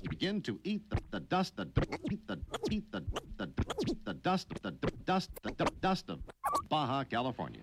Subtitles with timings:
[0.00, 1.68] begin to eat the, the dust, the
[2.10, 2.38] eat the
[2.70, 3.02] eat the
[3.36, 3.48] the
[4.04, 4.70] the dust, the
[5.04, 6.20] dust, the dust of
[6.68, 7.62] Baja California.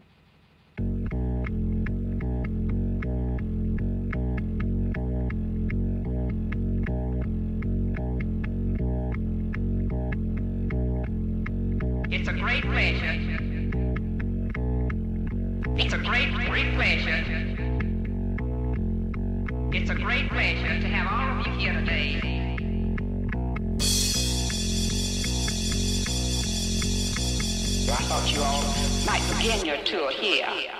[12.09, 13.15] It's a great pleasure.
[15.77, 17.66] It's a great, great pleasure.
[19.73, 22.21] It's a great pleasure to have all of you here today.
[27.89, 28.64] I thought you all
[29.06, 30.76] might begin your tour here.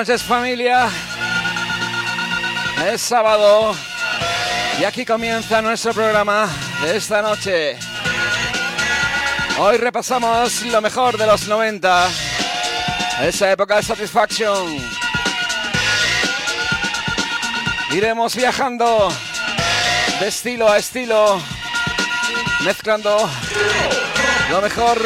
[0.00, 0.88] Noches familia.
[2.90, 3.76] Es sábado
[4.80, 6.48] y aquí comienza nuestro programa
[6.80, 7.76] de esta noche.
[9.58, 12.08] Hoy repasamos lo mejor de los 90,
[13.24, 14.78] esa época de Satisfaction.
[17.90, 19.12] Iremos viajando
[20.18, 21.42] de estilo a estilo,
[22.64, 23.28] mezclando
[24.50, 24.98] lo mejor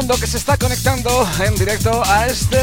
[0.00, 2.58] mundo que se está conectando en directo a este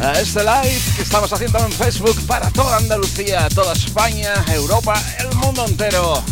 [0.00, 5.32] a este live que estamos haciendo en Facebook para toda Andalucía, toda España, Europa, el
[5.36, 6.24] mundo entero.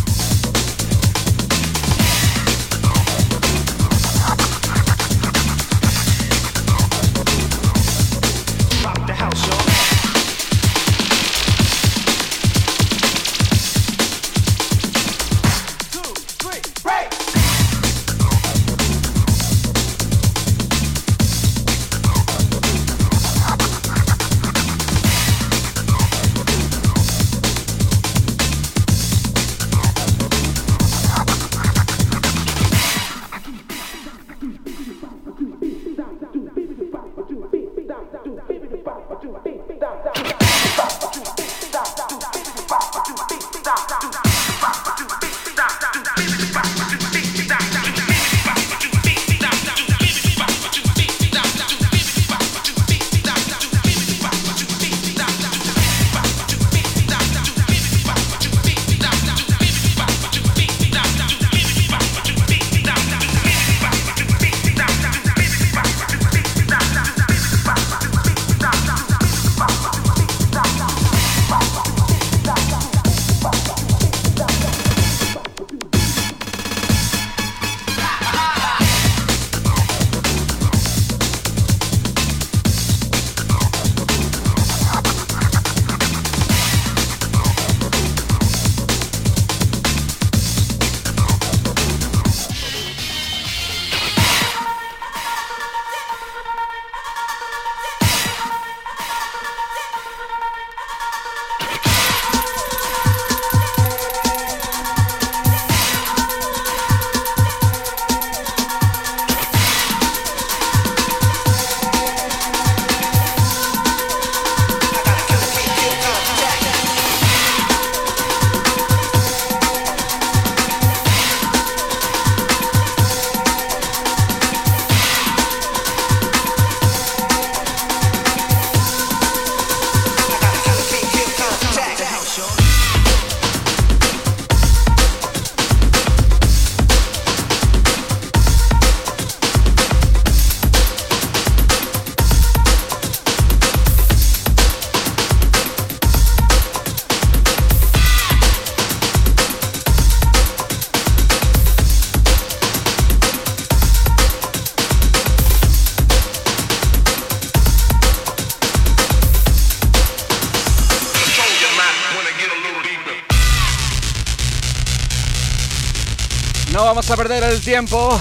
[167.16, 168.20] Perder el tiempo.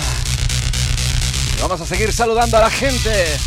[1.62, 3.38] Vamos a seguir saludando a la gente.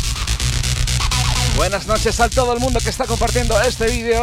[1.55, 4.21] Buenas noches a todo el mundo que está compartiendo este vídeo.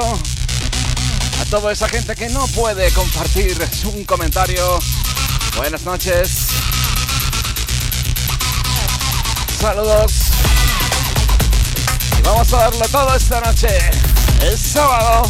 [1.41, 4.79] A toda esa gente que no puede compartir un comentario.
[5.57, 6.47] Buenas noches.
[9.61, 10.13] Saludos.
[12.19, 13.69] Y vamos a darlo todo esta noche.
[14.43, 15.29] Es sábado.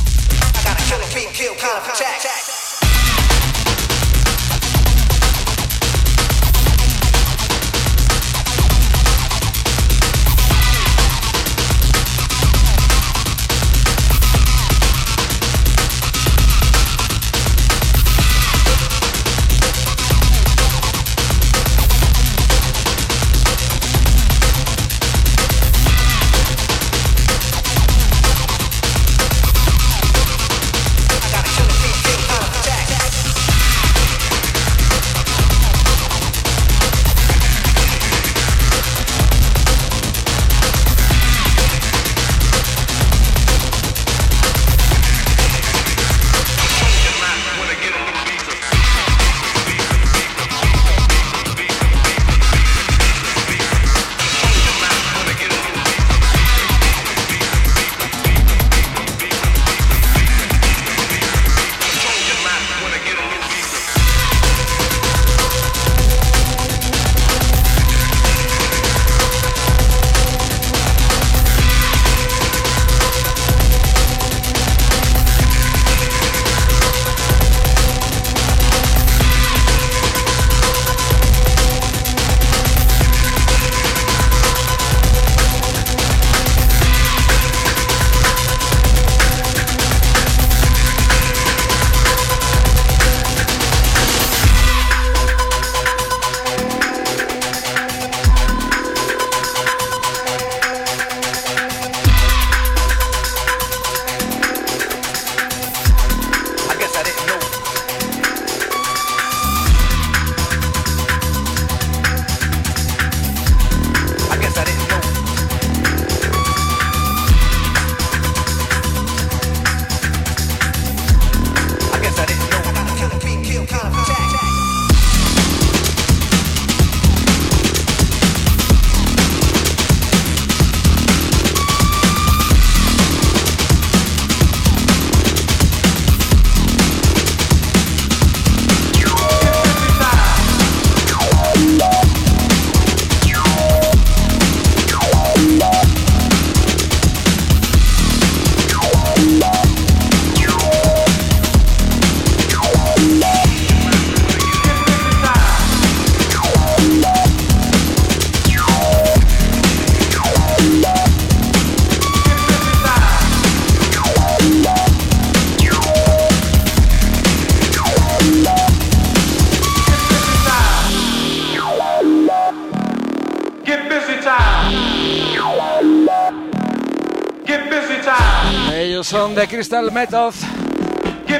[179.66, 180.32] Crystal Method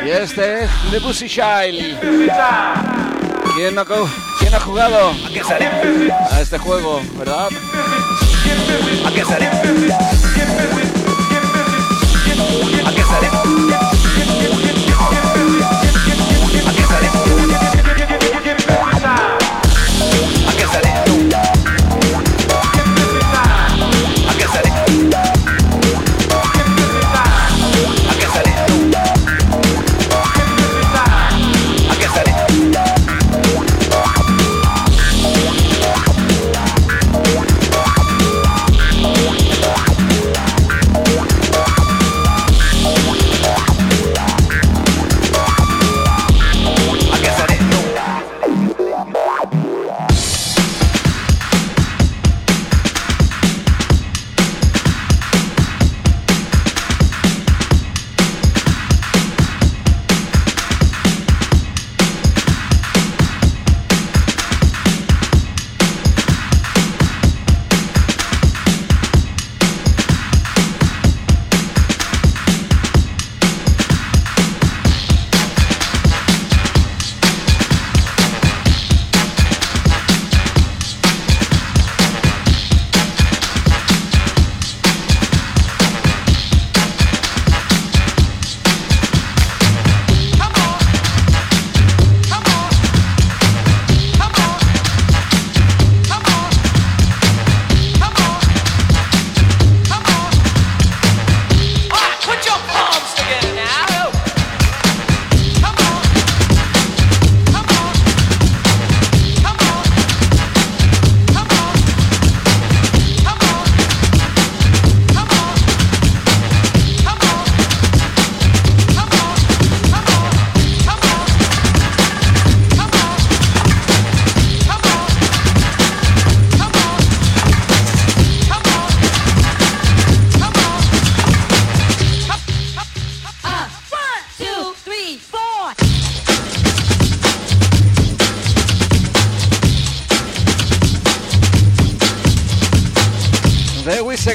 [0.05, 2.01] y este es The Pussy Child.
[3.55, 3.85] ¿Quién no,
[4.41, 5.13] ¿Quién ha jugado
[6.33, 7.47] a este juego, verdad?
[9.07, 9.47] ¿A qué sale?
[12.85, 13.76] ¿A qué sale?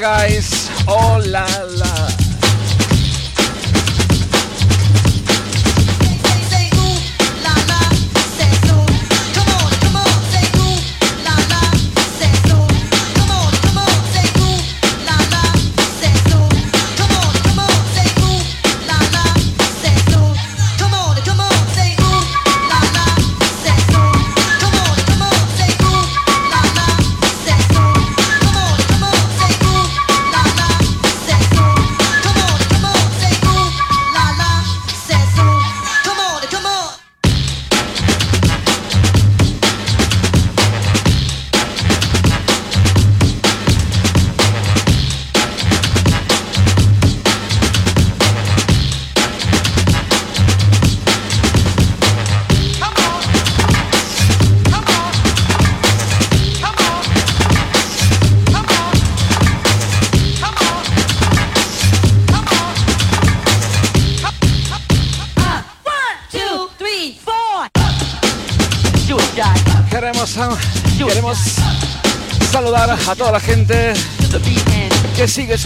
[0.01, 0.30] Guys.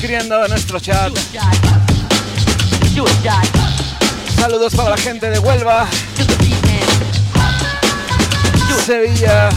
[0.06, 1.12] Escribiendo en nuestro chat.
[4.36, 5.88] Saludos para la gente de Huelva,
[8.86, 9.50] Sevilla,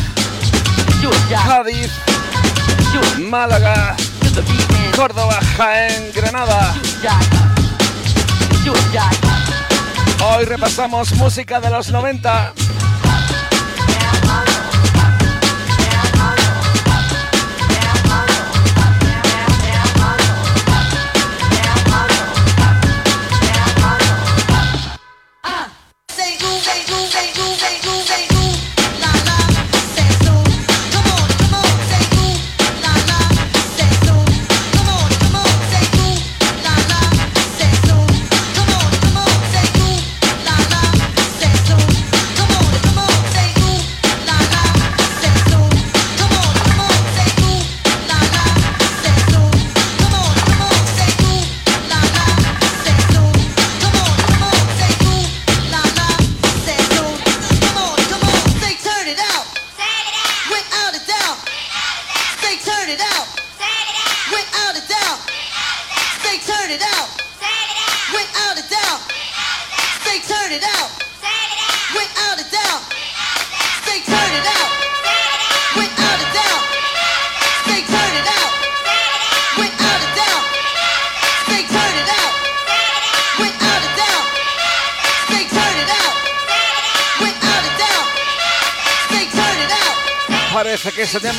[1.29, 1.91] Cádiz,
[3.19, 3.95] Málaga,
[4.97, 6.75] Córdoba, Jaén, Granada.
[10.25, 12.55] Hoy repasamos música de los 90.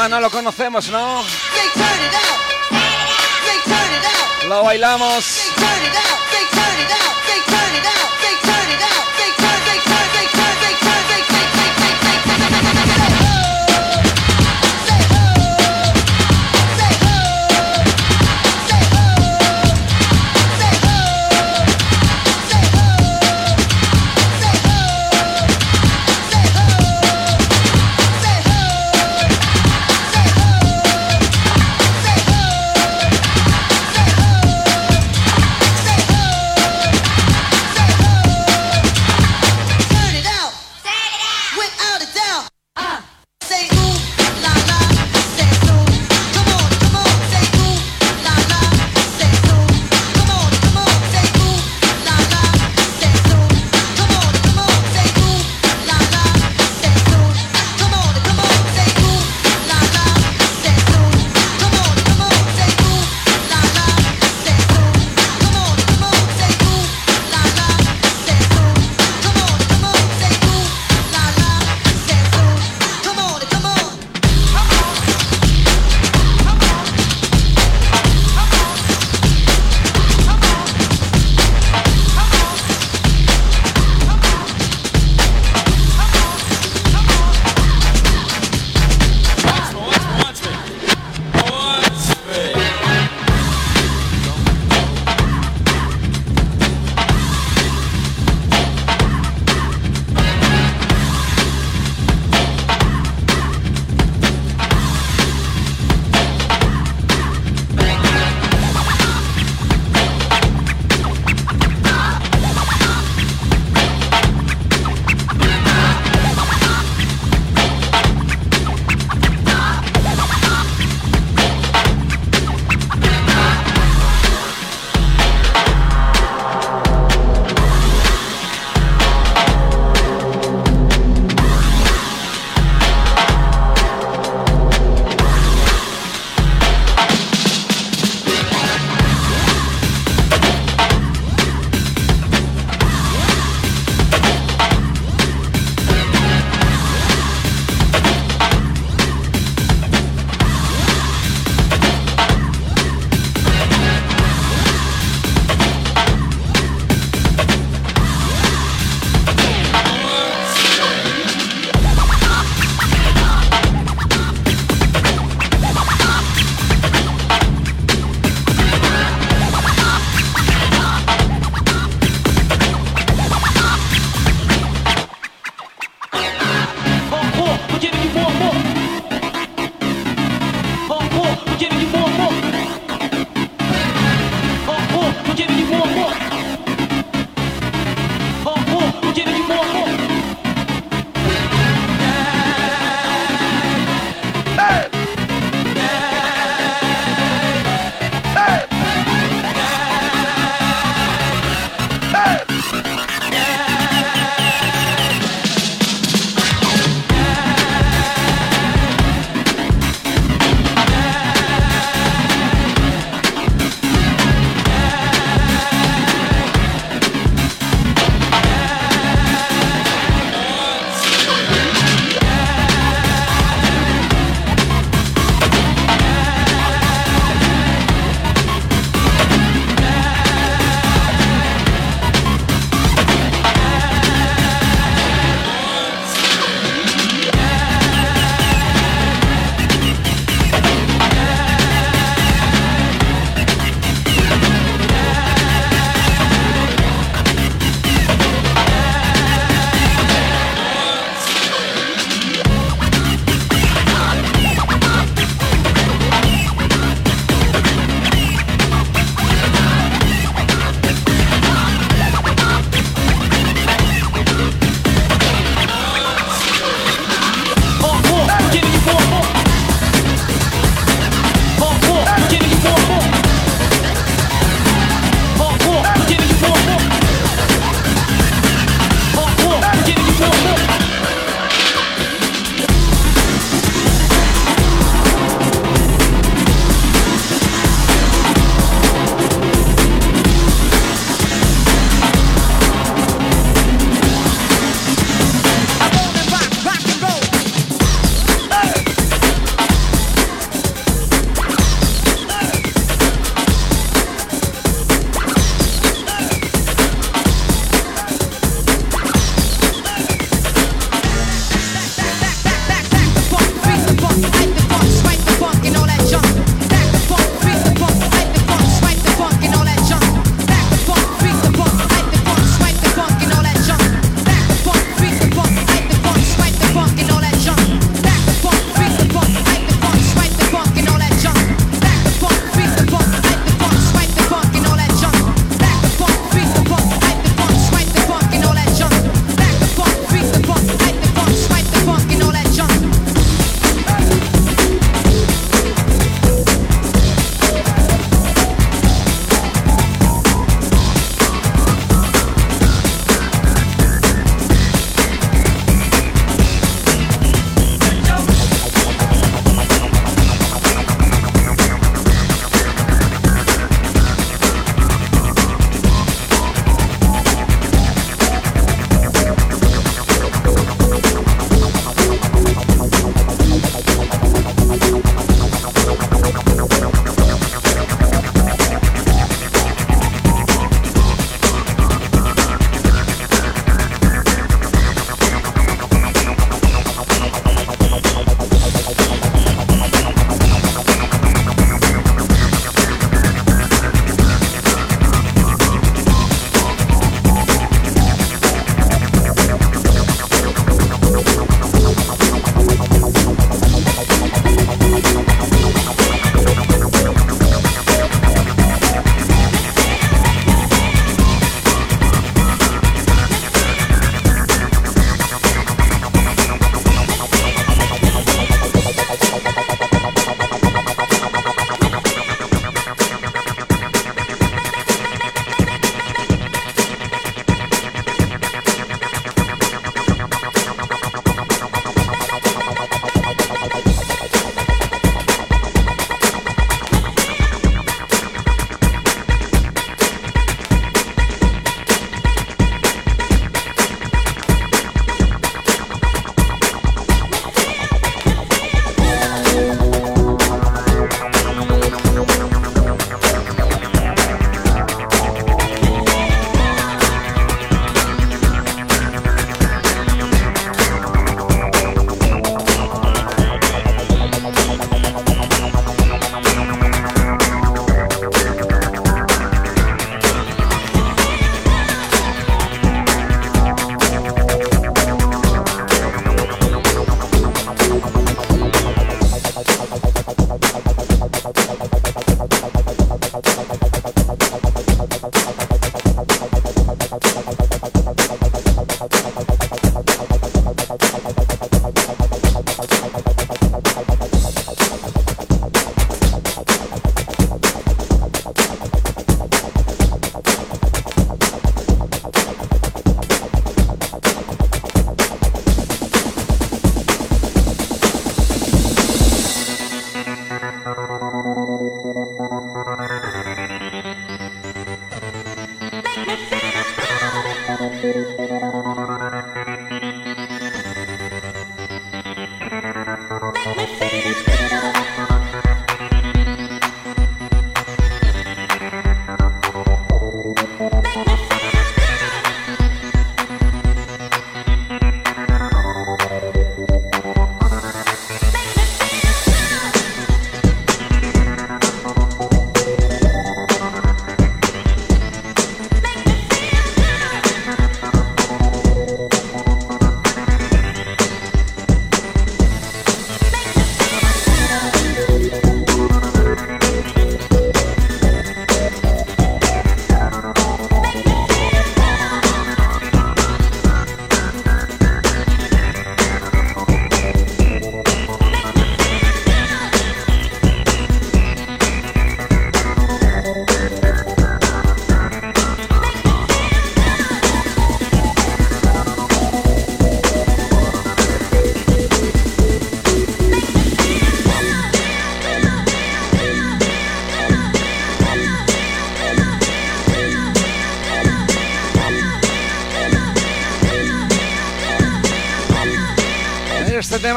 [0.10, 1.09] No lo conocemos, ¿no?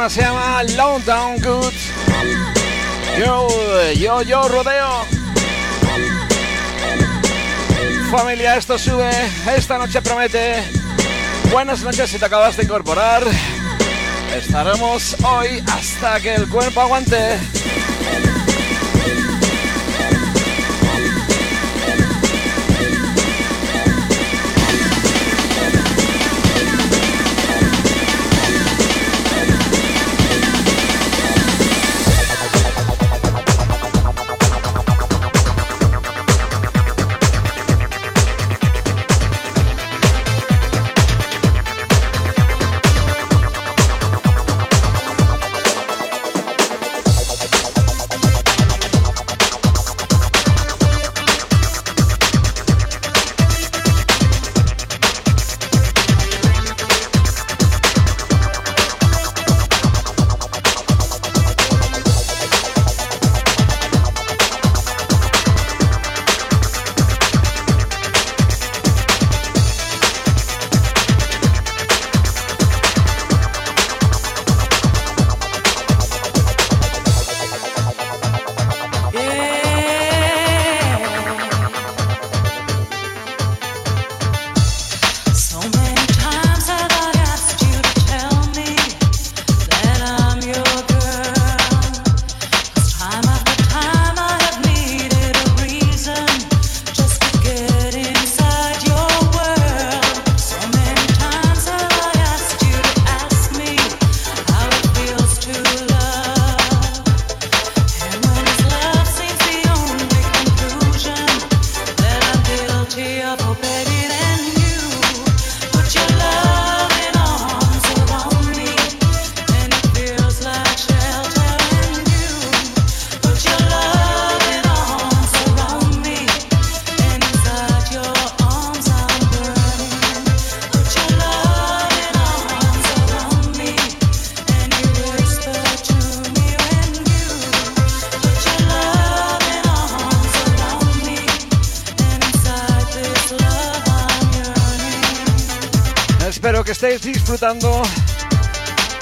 [0.09, 0.65] Se llama
[1.05, 1.73] Down Good.
[3.19, 5.07] Yo, yo, yo rodeo.
[8.11, 9.11] Familia, esto sube.
[9.57, 10.65] Esta noche promete.
[11.53, 13.23] Buenas noches si te acabas de incorporar.
[14.37, 17.39] Estaremos hoy hasta que el cuerpo aguante.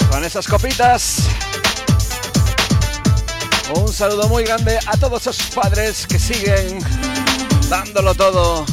[0.09, 1.27] Con esas copitas.
[3.75, 6.79] Un saludo muy grande a todos esos padres que siguen
[7.69, 8.65] dándolo todo.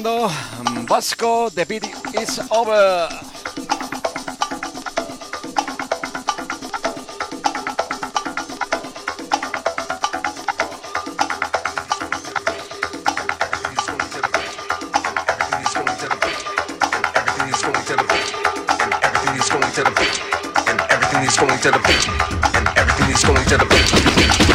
[0.00, 0.30] escuchando
[0.86, 1.84] Vasco, The Beat
[2.14, 3.08] is Over.
[19.72, 20.20] to the beat,
[20.68, 22.08] and everything is going to the beat,
[22.56, 24.49] and everything is going to the beat.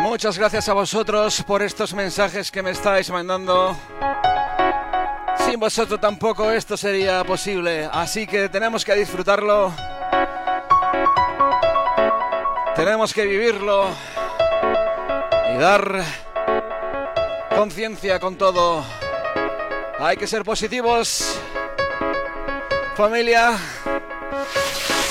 [0.00, 3.76] Muchas gracias a vosotros por estos mensajes que me estáis mandando
[5.52, 9.70] sin vosotros tampoco esto sería posible, así que tenemos que disfrutarlo.
[12.74, 13.90] Tenemos que vivirlo
[15.54, 16.04] y dar
[17.54, 18.82] conciencia con todo.
[19.98, 21.38] Hay que ser positivos.
[22.96, 23.58] Familia,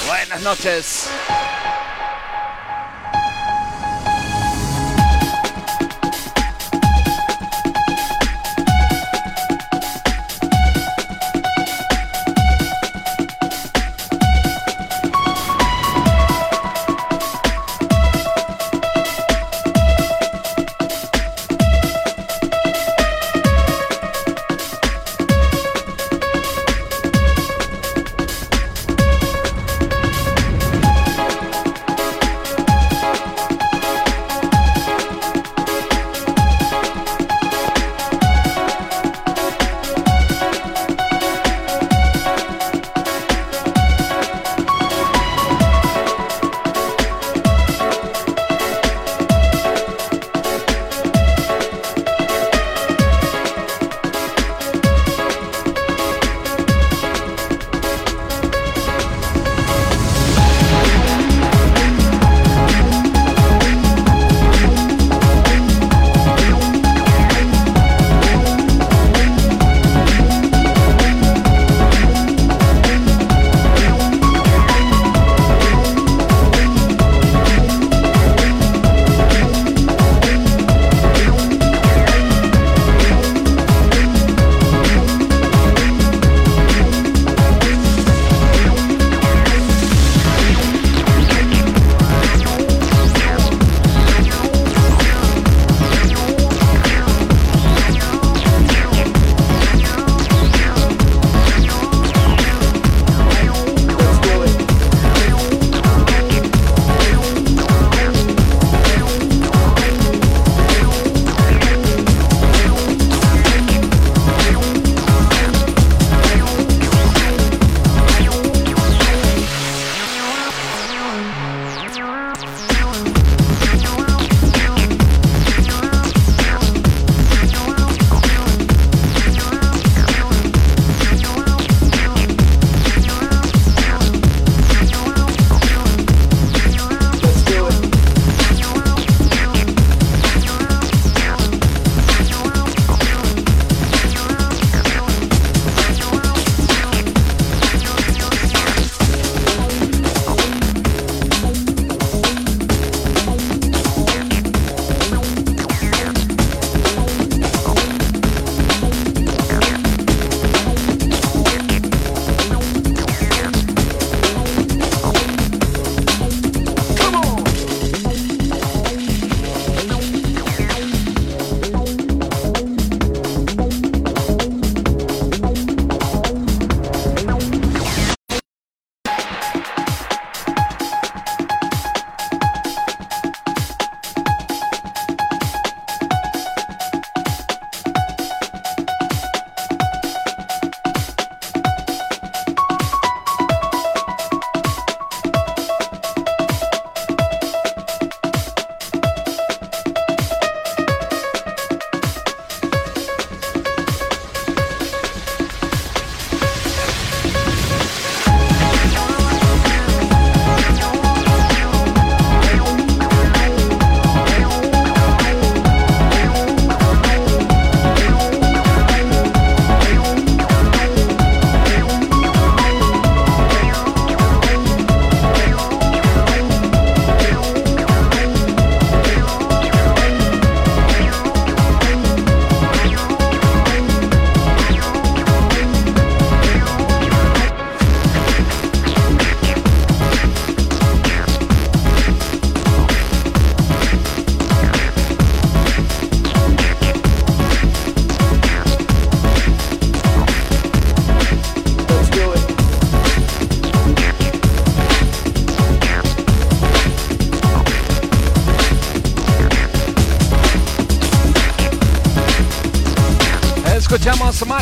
[0.07, 1.00] buenas noches.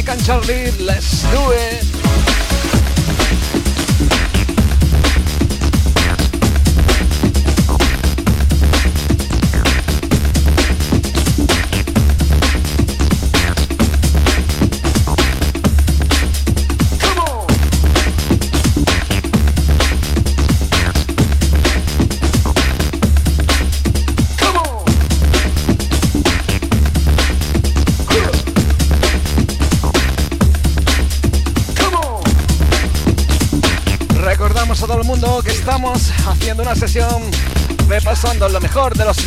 [0.09, 1.48] Can Charlie, Les Nudes.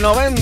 [0.03, 0.41] 90.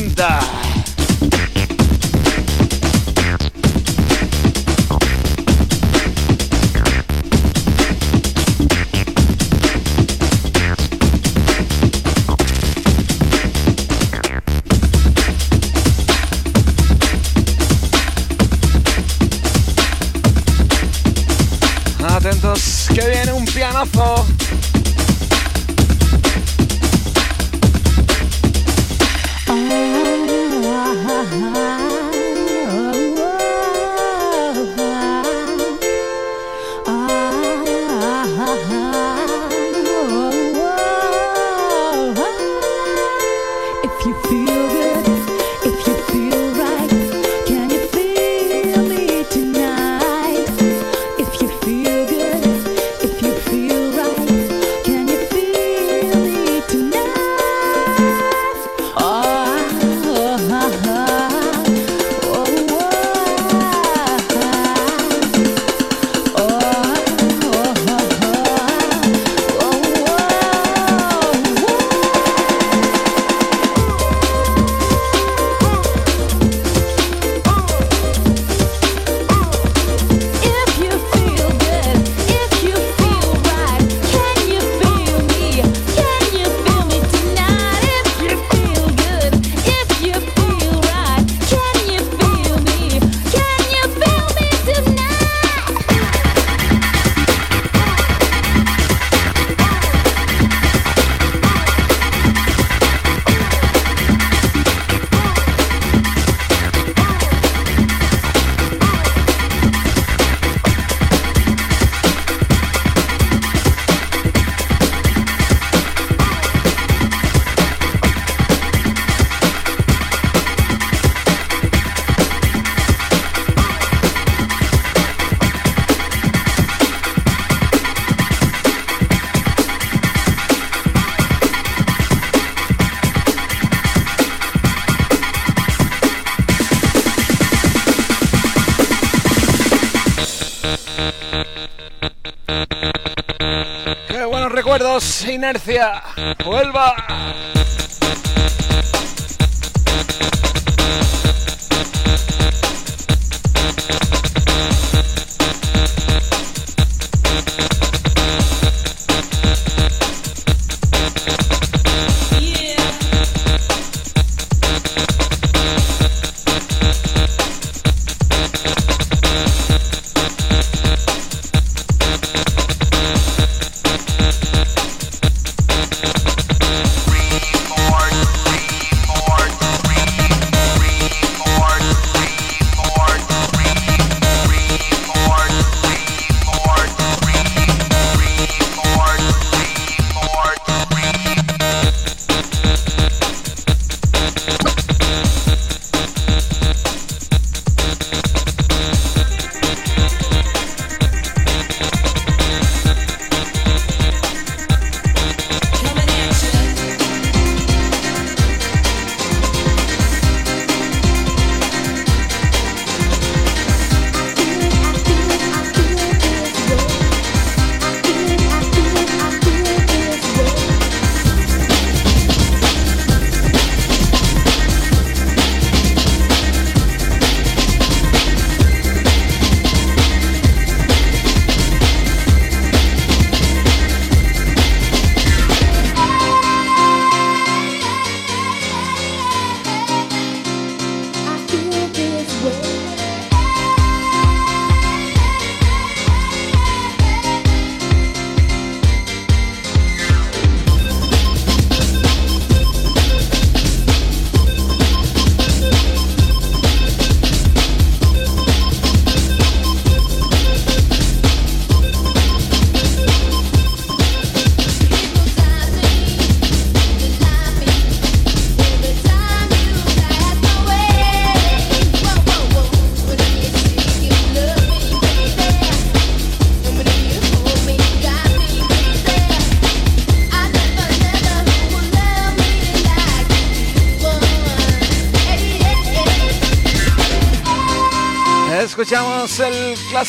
[145.51, 146.03] Inercia.
[146.45, 146.95] Vuelva.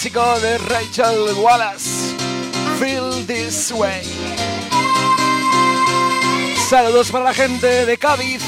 [0.02, 2.16] Clásico de Rachel Wallace,
[2.80, 4.02] Feel This Way.
[6.68, 8.42] Saludos para la gente de Cádiz,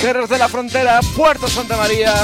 [0.00, 2.14] Jerez de la Frontera, Puerto Santa María,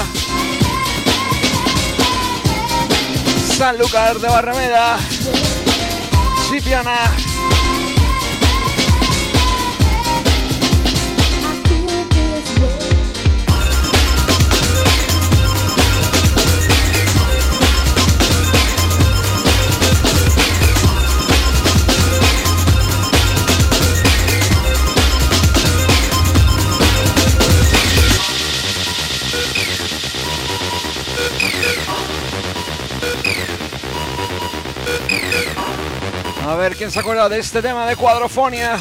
[3.55, 4.99] Sanlúcar de Barrameda,
[6.49, 7.32] Chipiana.
[36.53, 38.79] A ver quién se acuerda de este tema de cuadrofonia.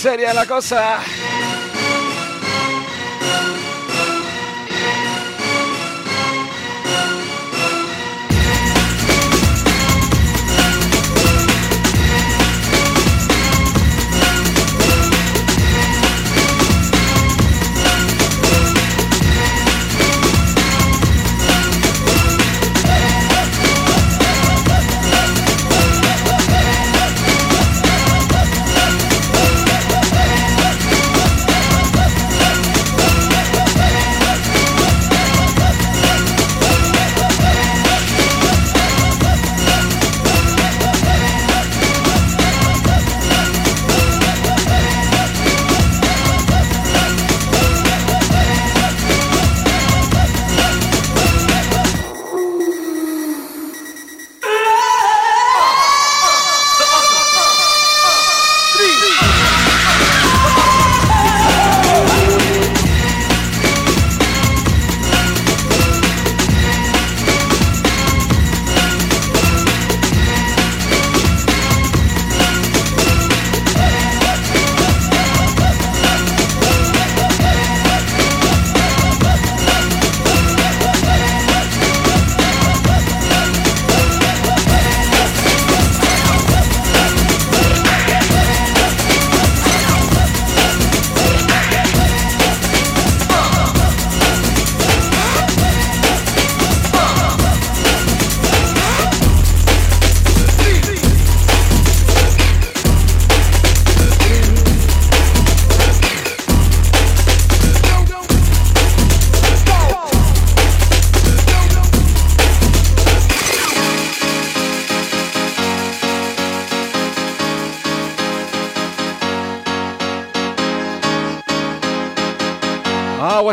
[0.00, 1.19] Seria la cosa.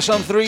[0.09, 0.46] on 3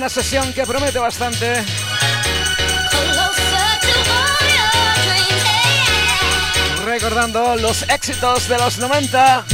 [0.00, 1.62] una sesión que promete bastante.
[6.86, 9.44] Recordando los éxitos de los 90.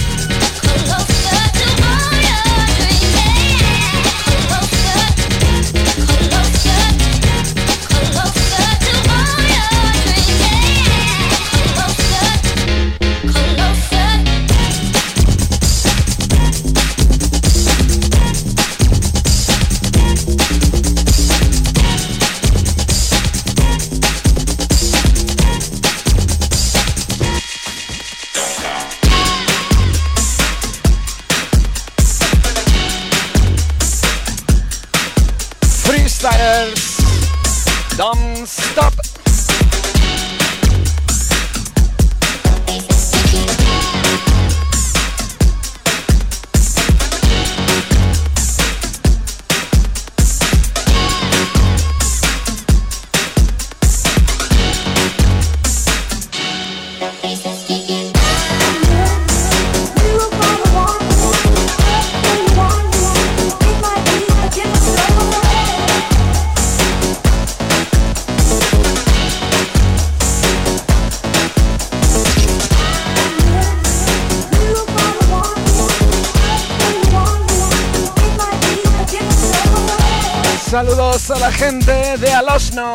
[82.37, 82.93] Alosno.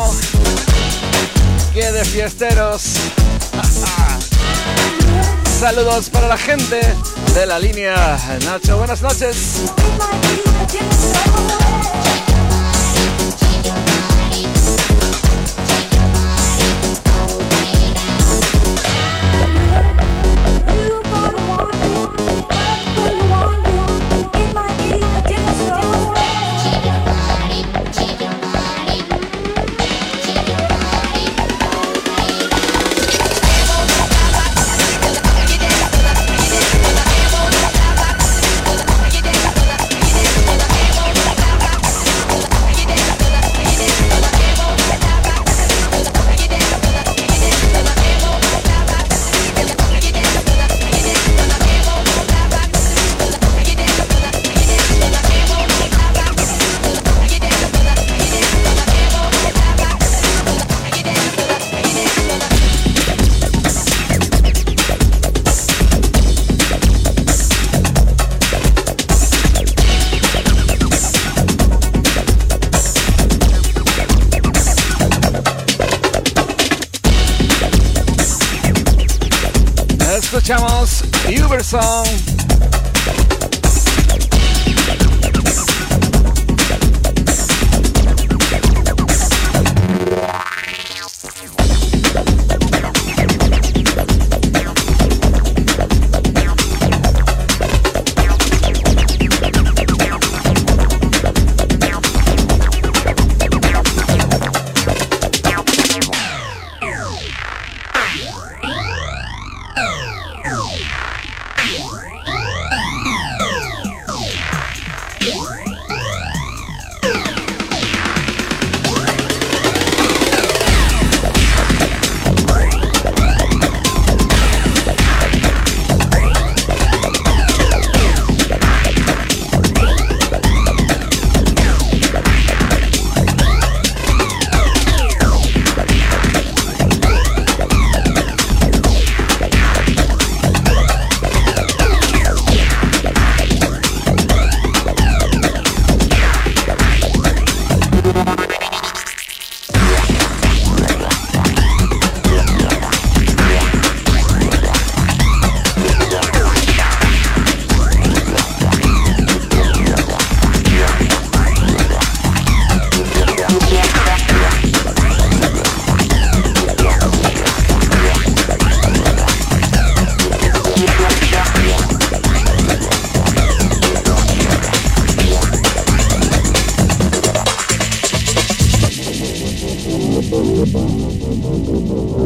[1.74, 2.84] Que de fiesteros.
[5.60, 6.80] Saludos para la gente
[7.34, 8.20] de la línea.
[8.46, 9.64] Nacho, buenas noches.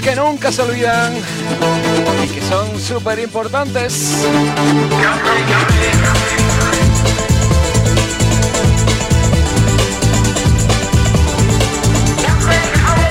[0.00, 1.14] Que nunca se olvidan
[2.24, 4.24] y que son súper importantes.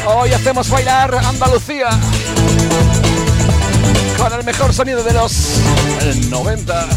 [0.06, 1.90] Hoy hacemos bailar Andalucía
[4.18, 5.60] con el mejor sonido de los
[6.30, 6.88] 90.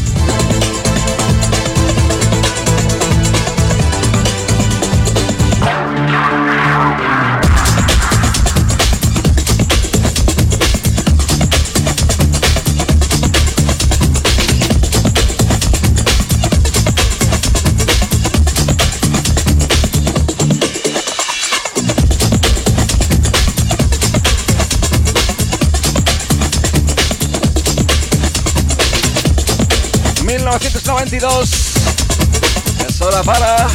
[30.92, 32.86] 1992.
[32.86, 33.66] Es hora para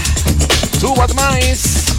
[0.79, 1.91] Two What Mice.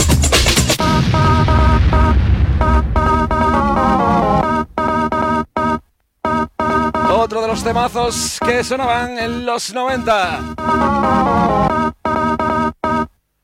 [7.11, 10.55] Otro de los temazos que sonaban en los 90.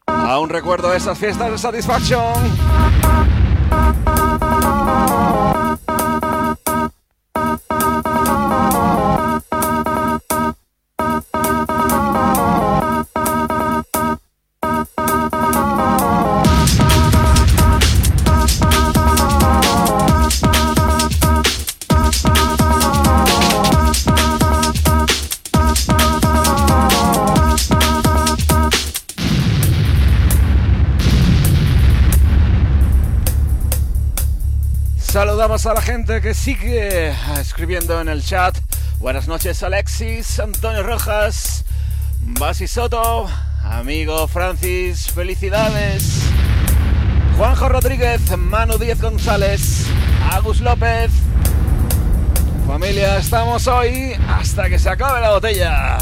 [0.07, 2.94] Aún recuerdo esas fiestas de satisfacción.
[35.67, 38.55] A la gente que sigue escribiendo en el chat.
[38.99, 41.65] Buenas noches Alexis, Antonio Rojas,
[42.21, 43.27] Basi Soto,
[43.63, 46.21] amigo Francis, felicidades.
[47.39, 49.87] Juanjo Rodríguez, Manu Díez González,
[50.33, 51.11] Agus López.
[52.67, 55.99] Familia, estamos hoy hasta que se acabe la botella.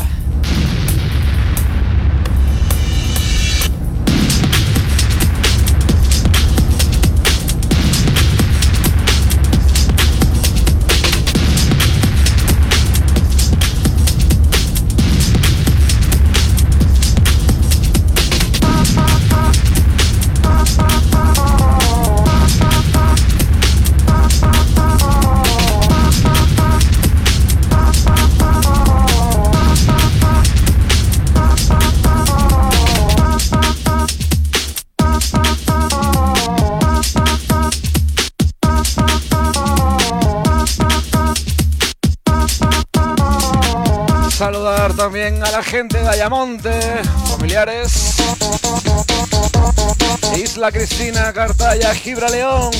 [45.02, 46.70] También a la gente de Ayamonte,
[47.28, 48.18] familiares.
[50.36, 52.70] Isla Cristina, Cartaya, Gibraleón.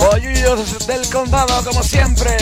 [0.00, 2.38] Bollullos del condado, como siempre.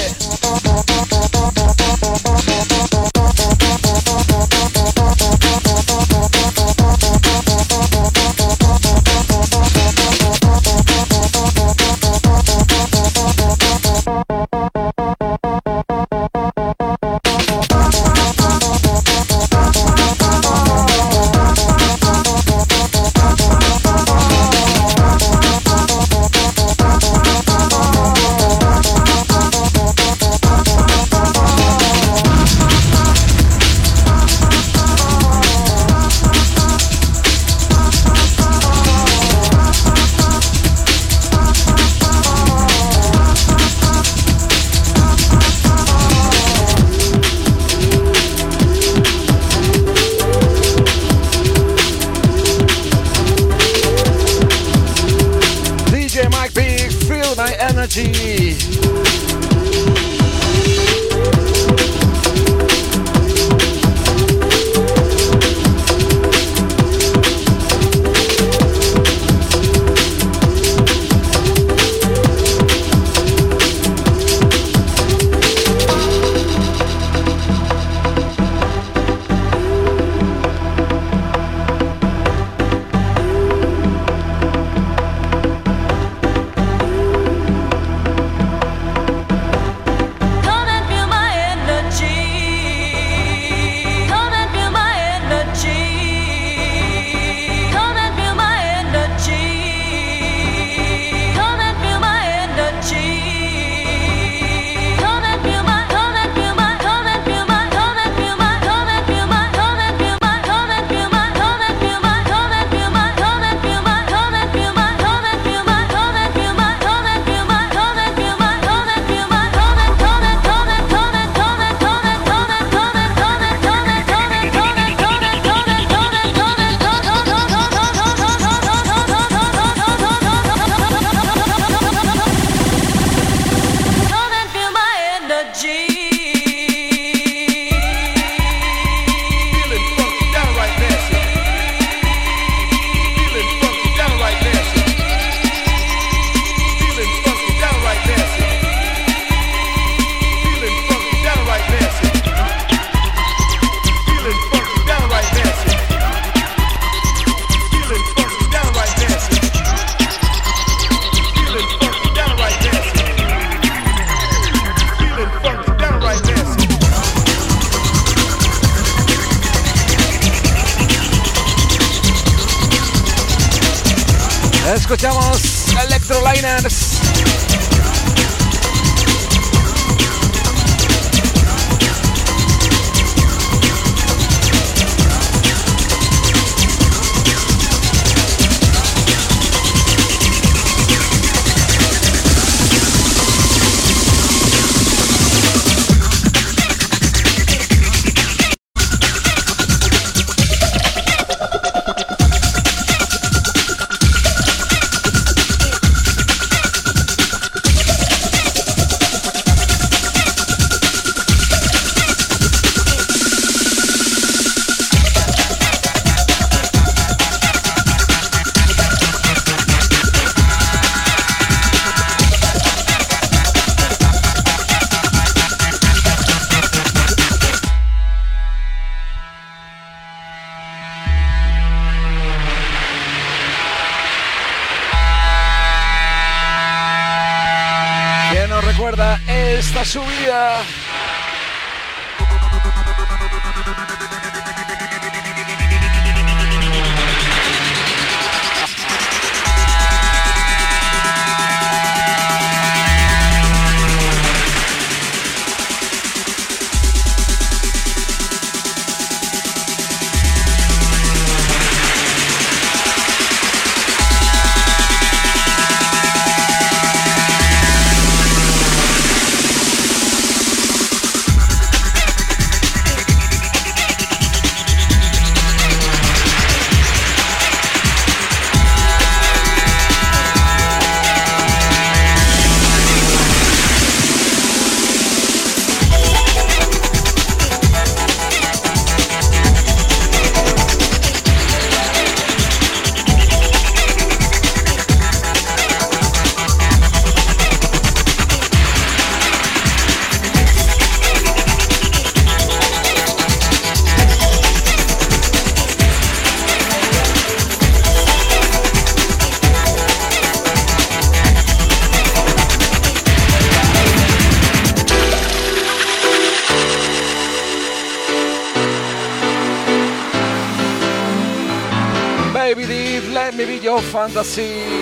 [323.91, 324.80] Fantasy.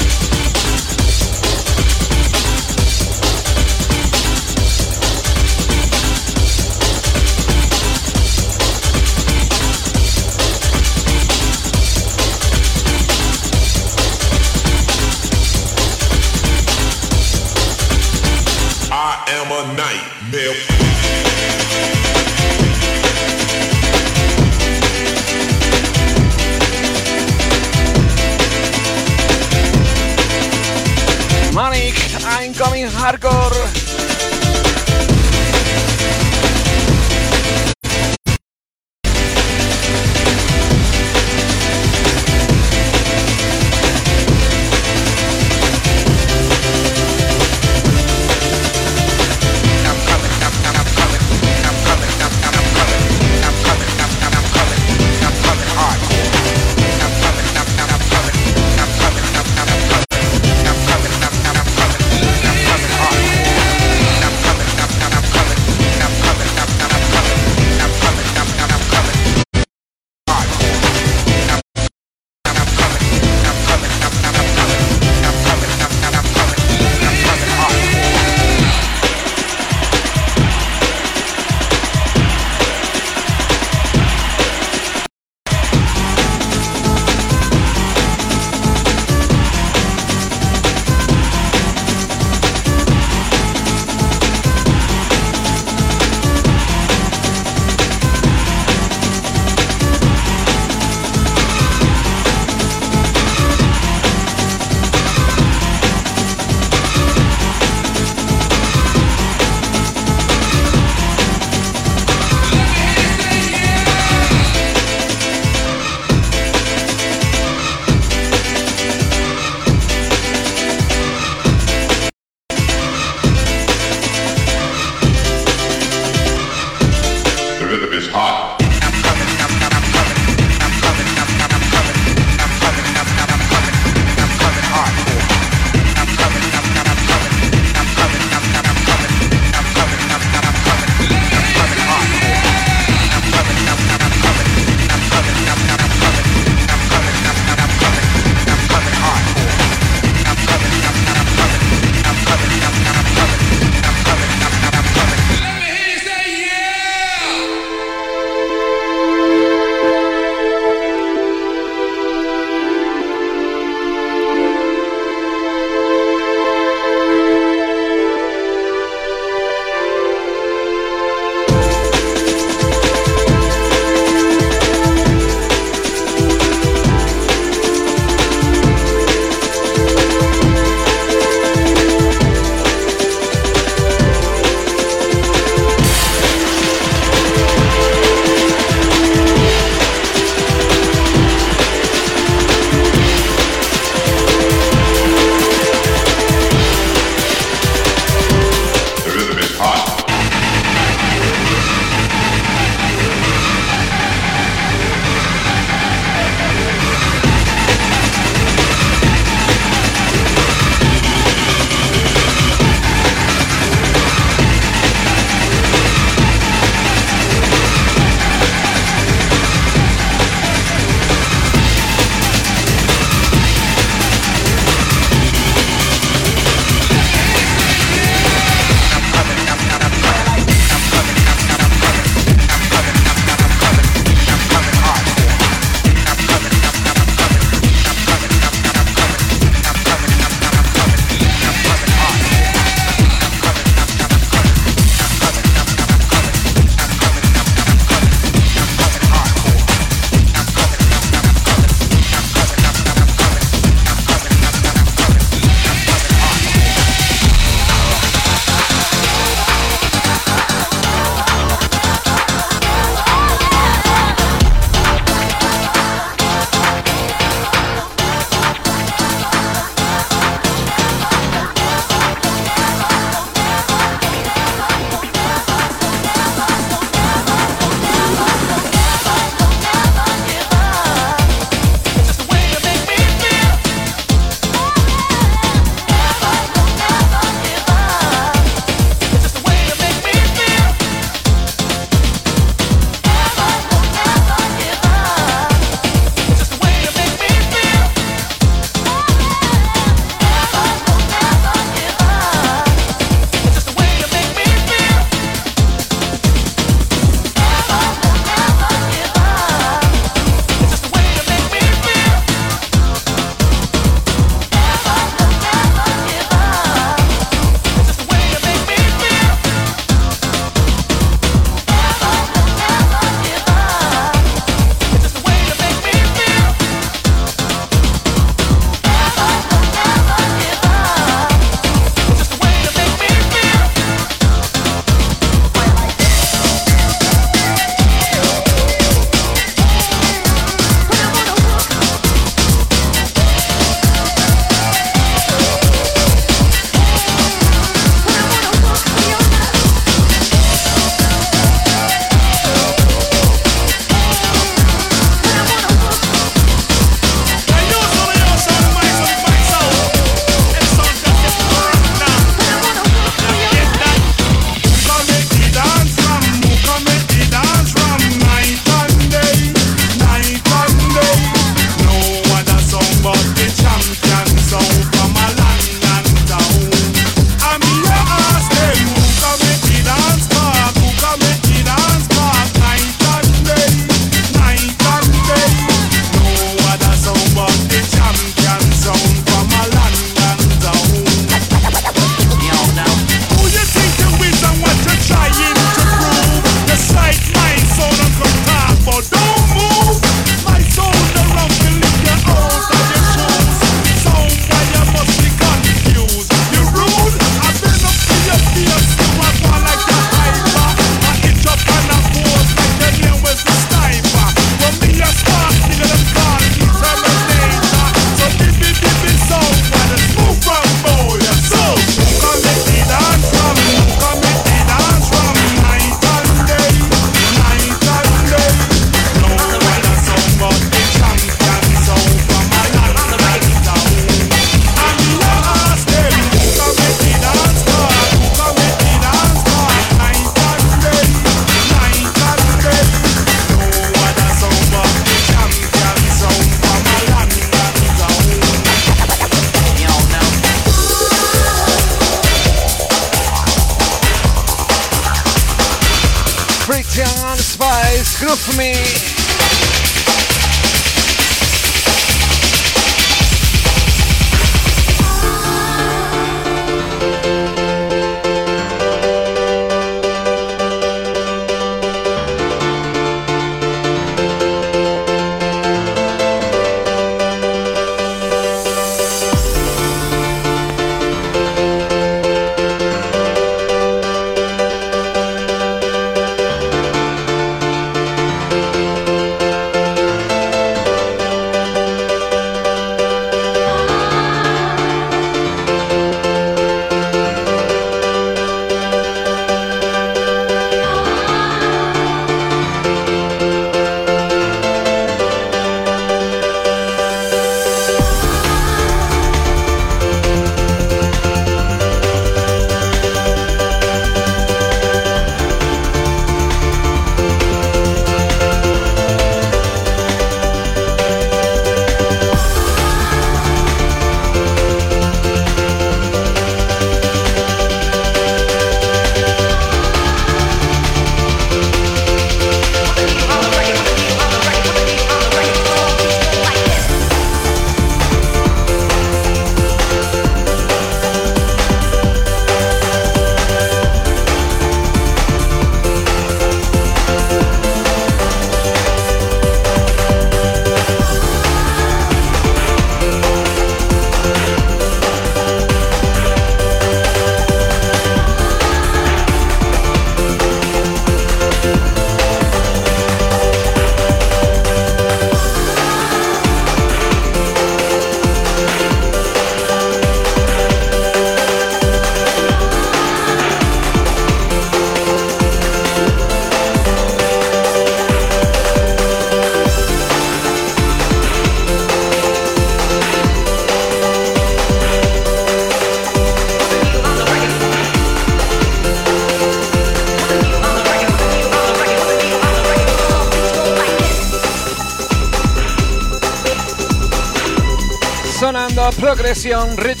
[599.31, 600.00] Progresión Rich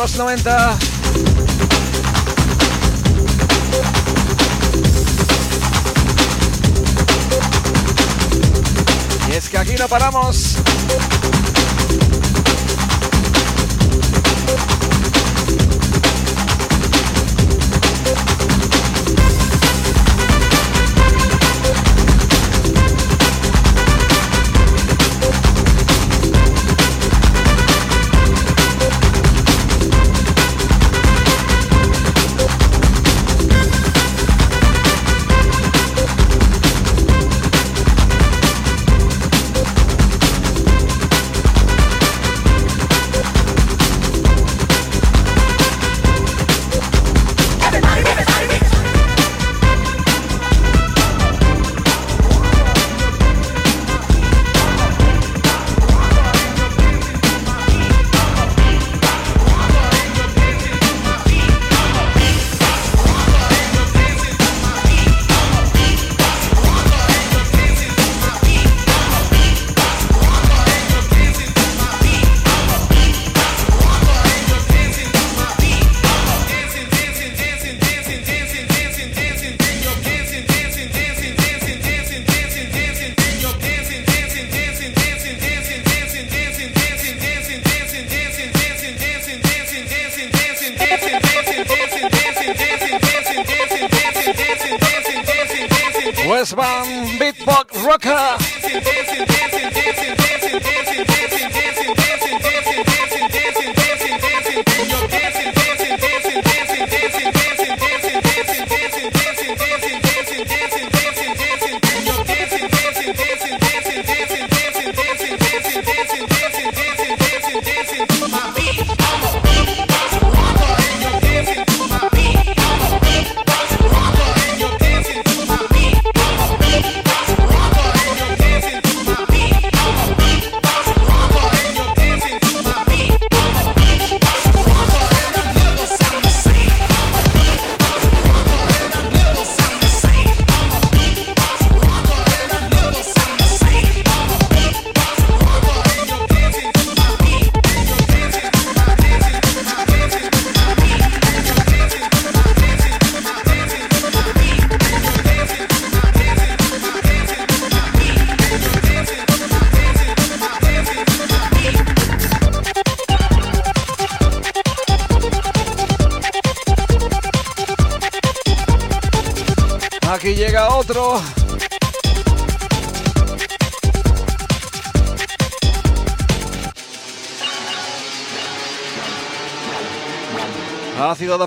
[0.00, 0.77] los 90.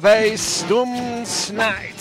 [0.02, 2.01] face, Doom's Night.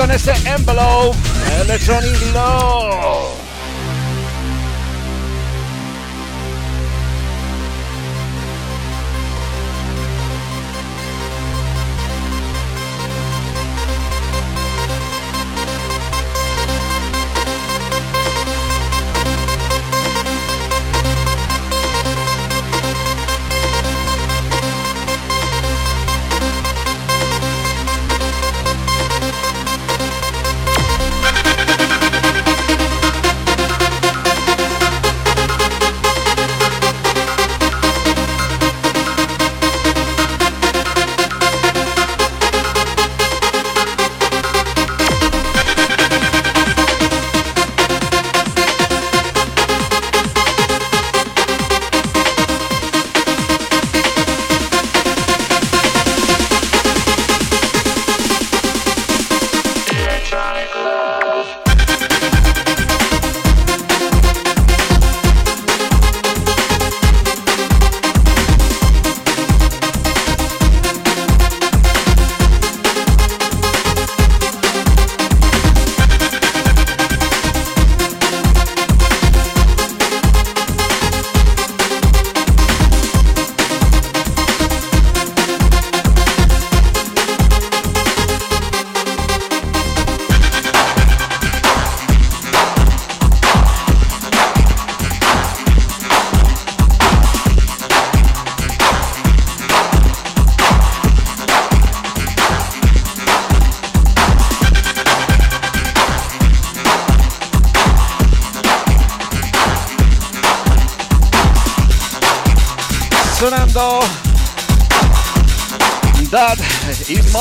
[0.00, 1.14] Gonna say envelope.
[1.60, 2.69] Electronic love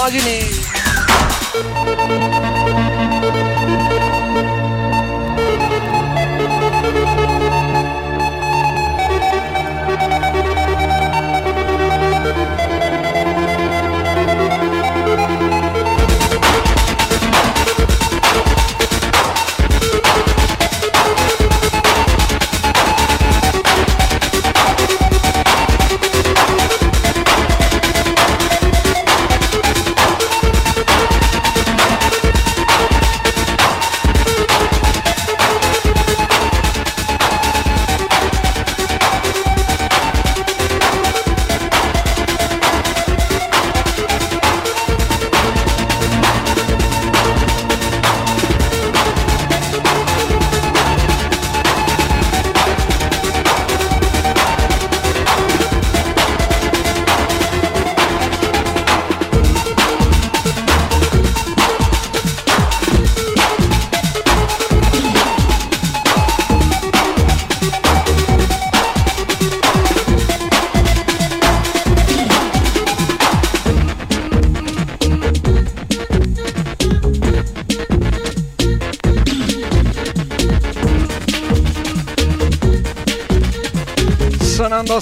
[0.09, 0.48] Mahogany.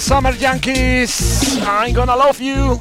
[0.00, 1.60] Summer Junkies.
[1.66, 2.80] I'm gonna love you.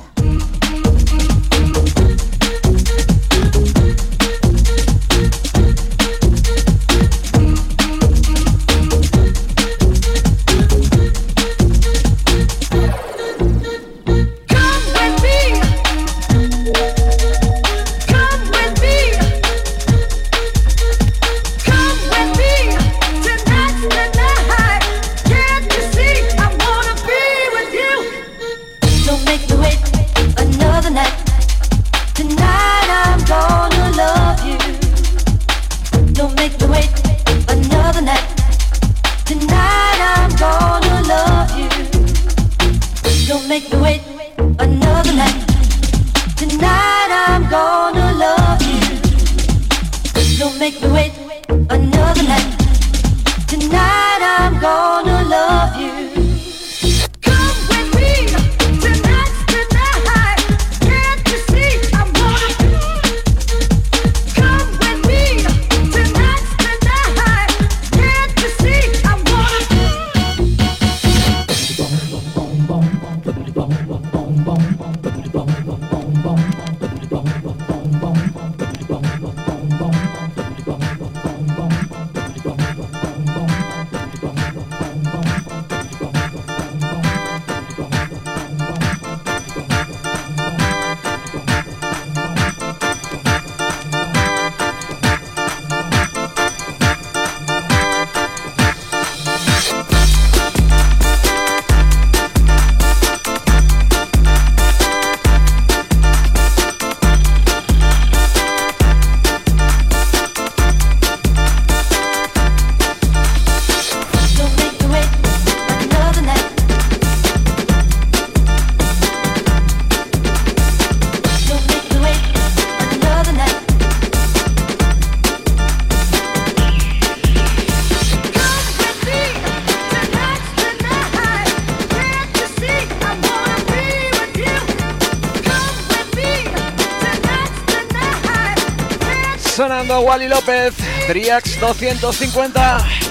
[141.07, 143.06] Driax 250.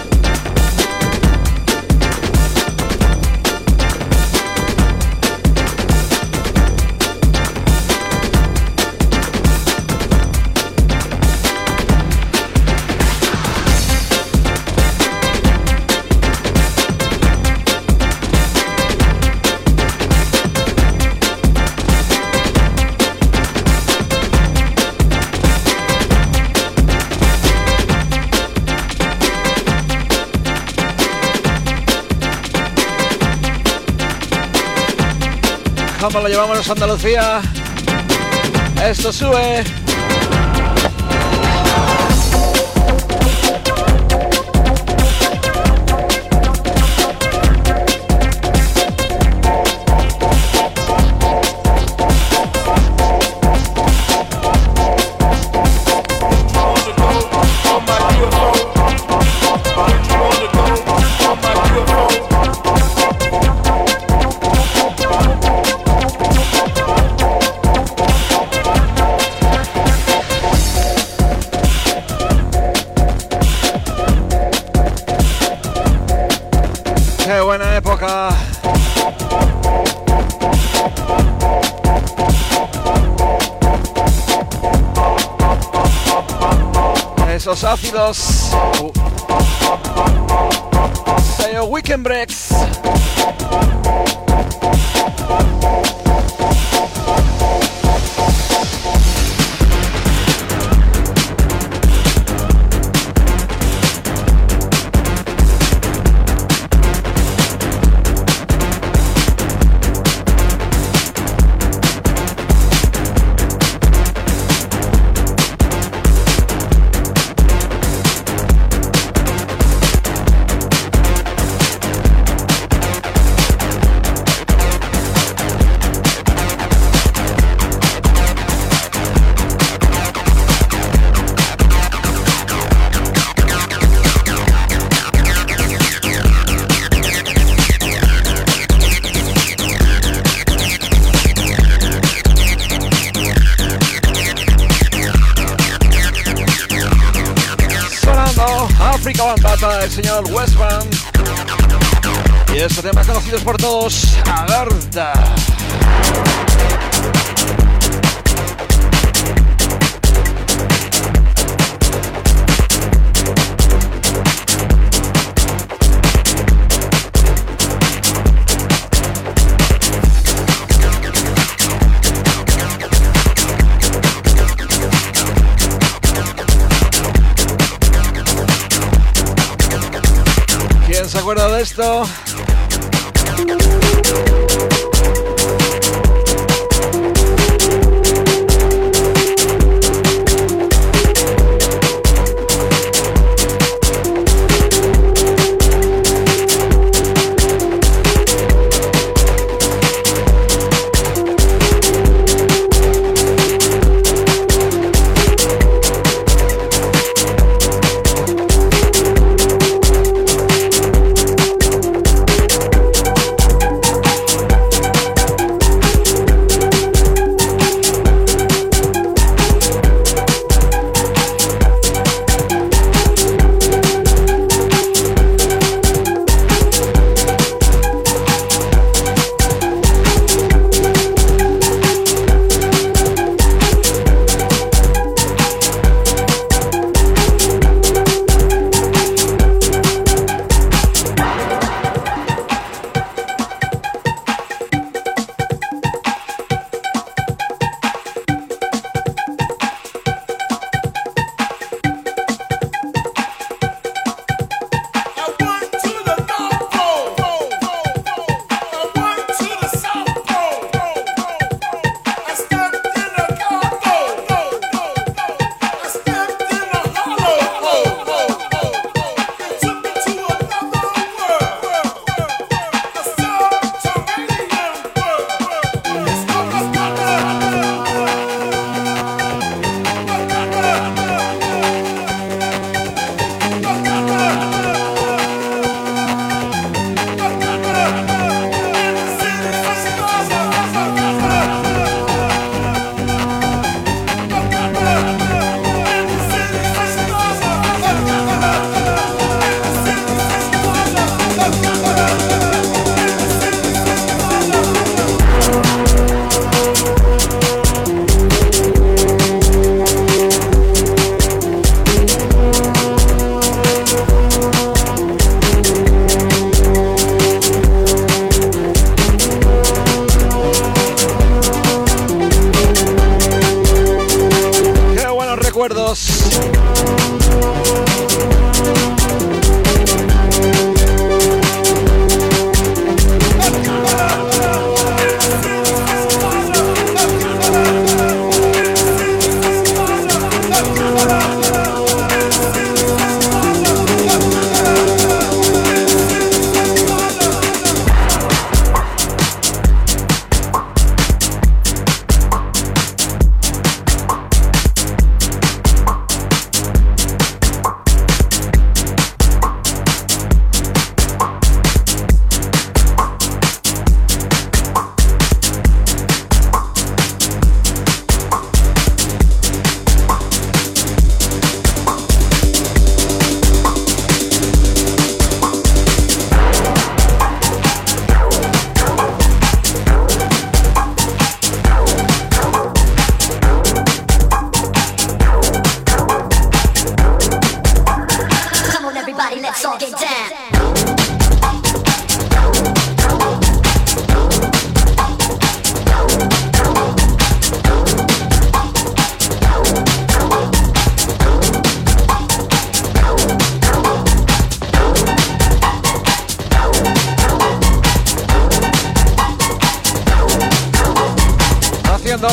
[36.17, 37.43] ¿Cómo lo llevamos a Andalucía?
[38.83, 39.76] Esto sube.
[87.97, 88.51] us.
[88.53, 88.93] Oh.
[91.39, 92.46] Say a weekend breaks.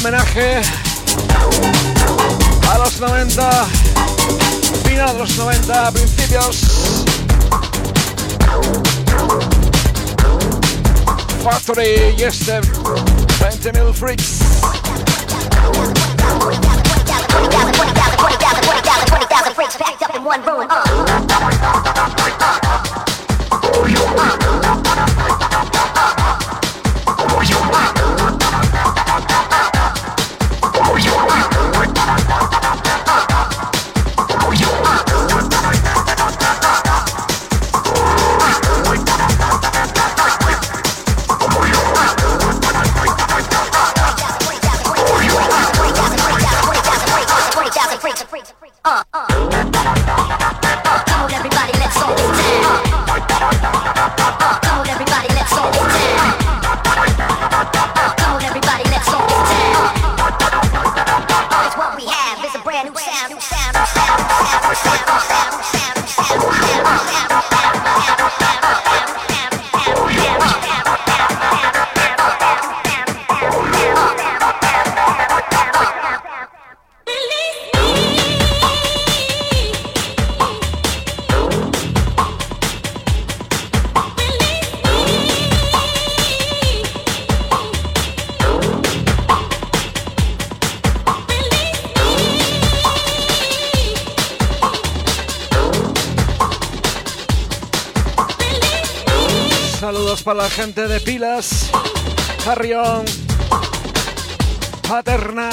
[0.03, 0.61] Homenaje
[2.69, 3.65] a los 90,
[4.83, 7.12] final de los 90, principios.
[11.43, 14.39] Factory y este 20.000 freaks.
[19.07, 20.67] 20,000 freaks packed up in one room.
[20.69, 20.82] Uh.
[100.33, 101.69] La gente de Pilas,
[102.43, 103.05] Carrión,
[104.87, 105.49] Paterna.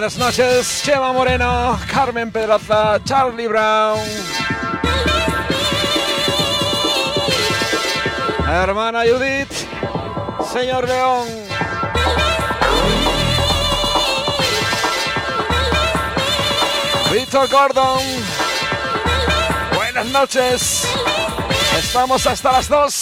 [0.00, 4.00] Buenas noches, Chema Moreno, Carmen Pedraza, Charlie Brown.
[8.48, 9.52] Hermana Judith,
[10.50, 11.28] señor León.
[17.12, 18.00] Víctor Gordon.
[19.76, 20.88] Buenas noches.
[21.78, 22.99] Estamos hasta las 2.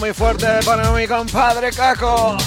[0.00, 2.38] Muy fuerte para mi compadre Caco.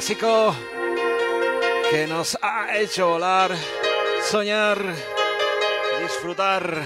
[0.00, 0.56] clásico
[1.90, 3.50] que nos ha hecho volar,
[4.24, 4.78] soñar,
[6.00, 6.82] disfrutar,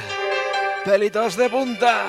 [0.84, 2.08] pelitos de punta.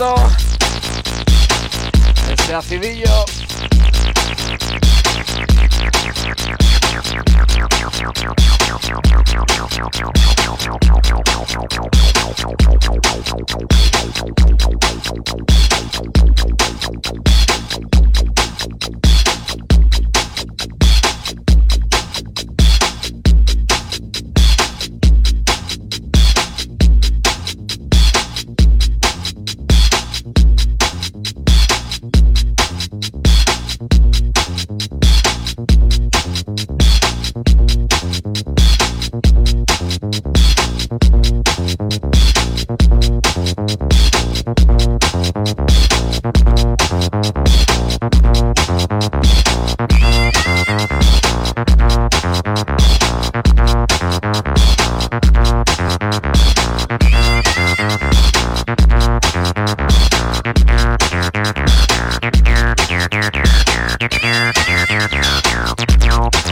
[0.00, 0.43] Acuerda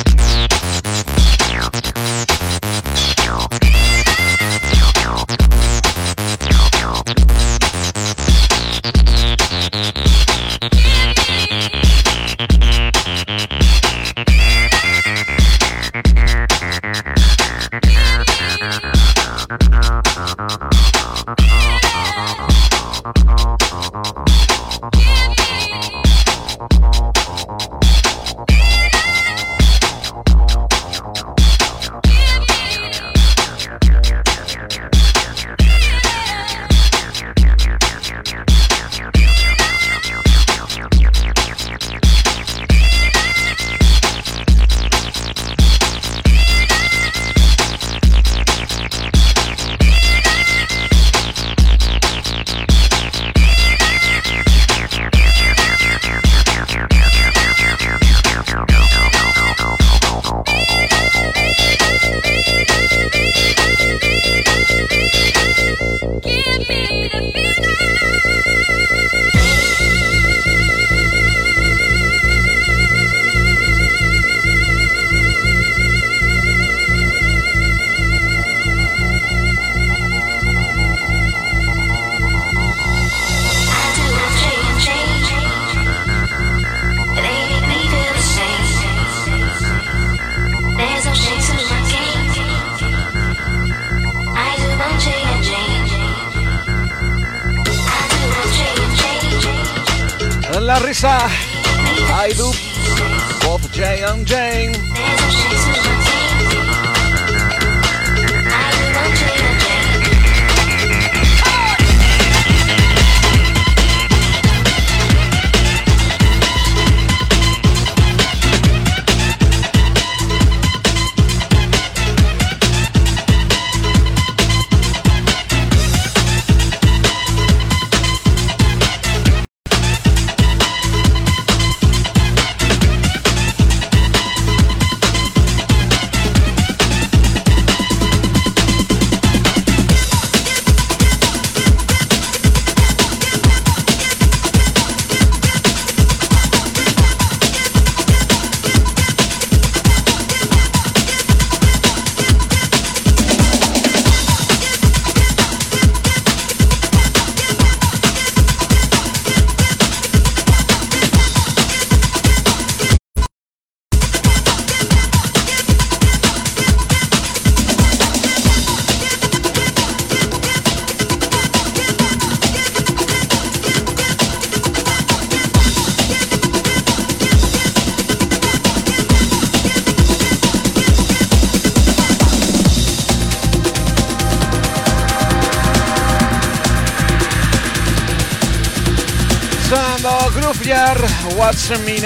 [191.65, 192.04] Samina.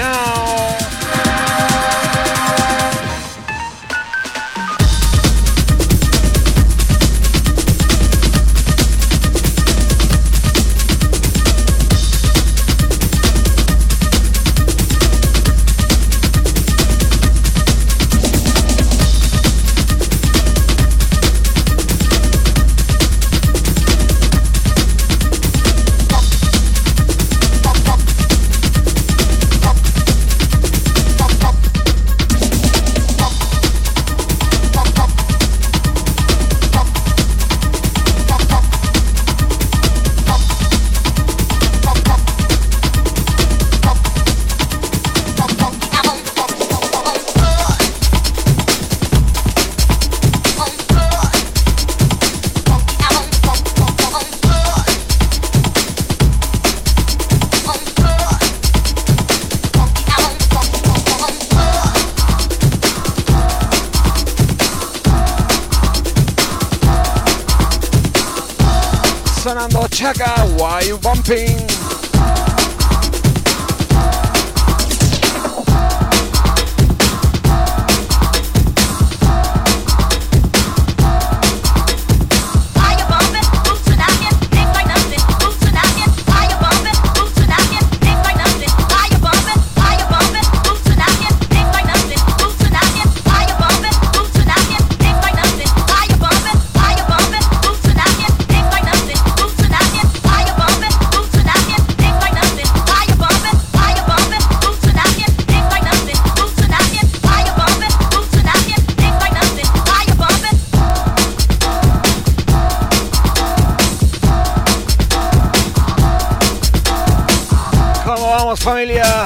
[118.39, 119.24] vamos familia.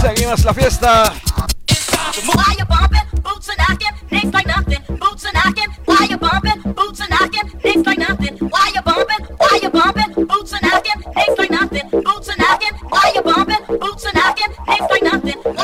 [0.00, 1.12] Seguimos la fiesta.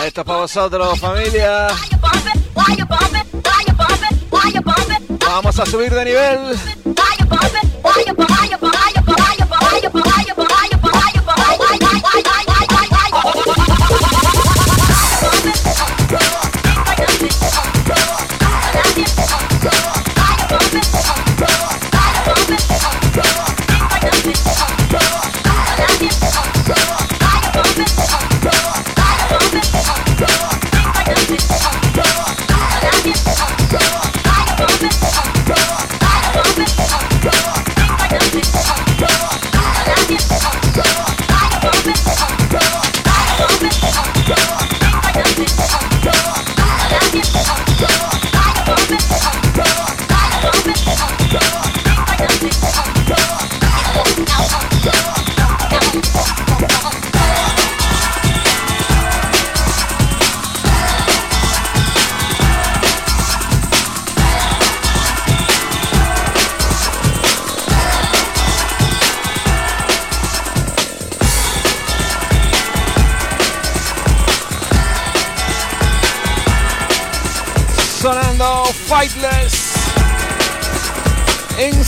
[0.06, 1.68] Esta para vosotros familia.
[5.26, 6.75] Vamos a subir de nivel.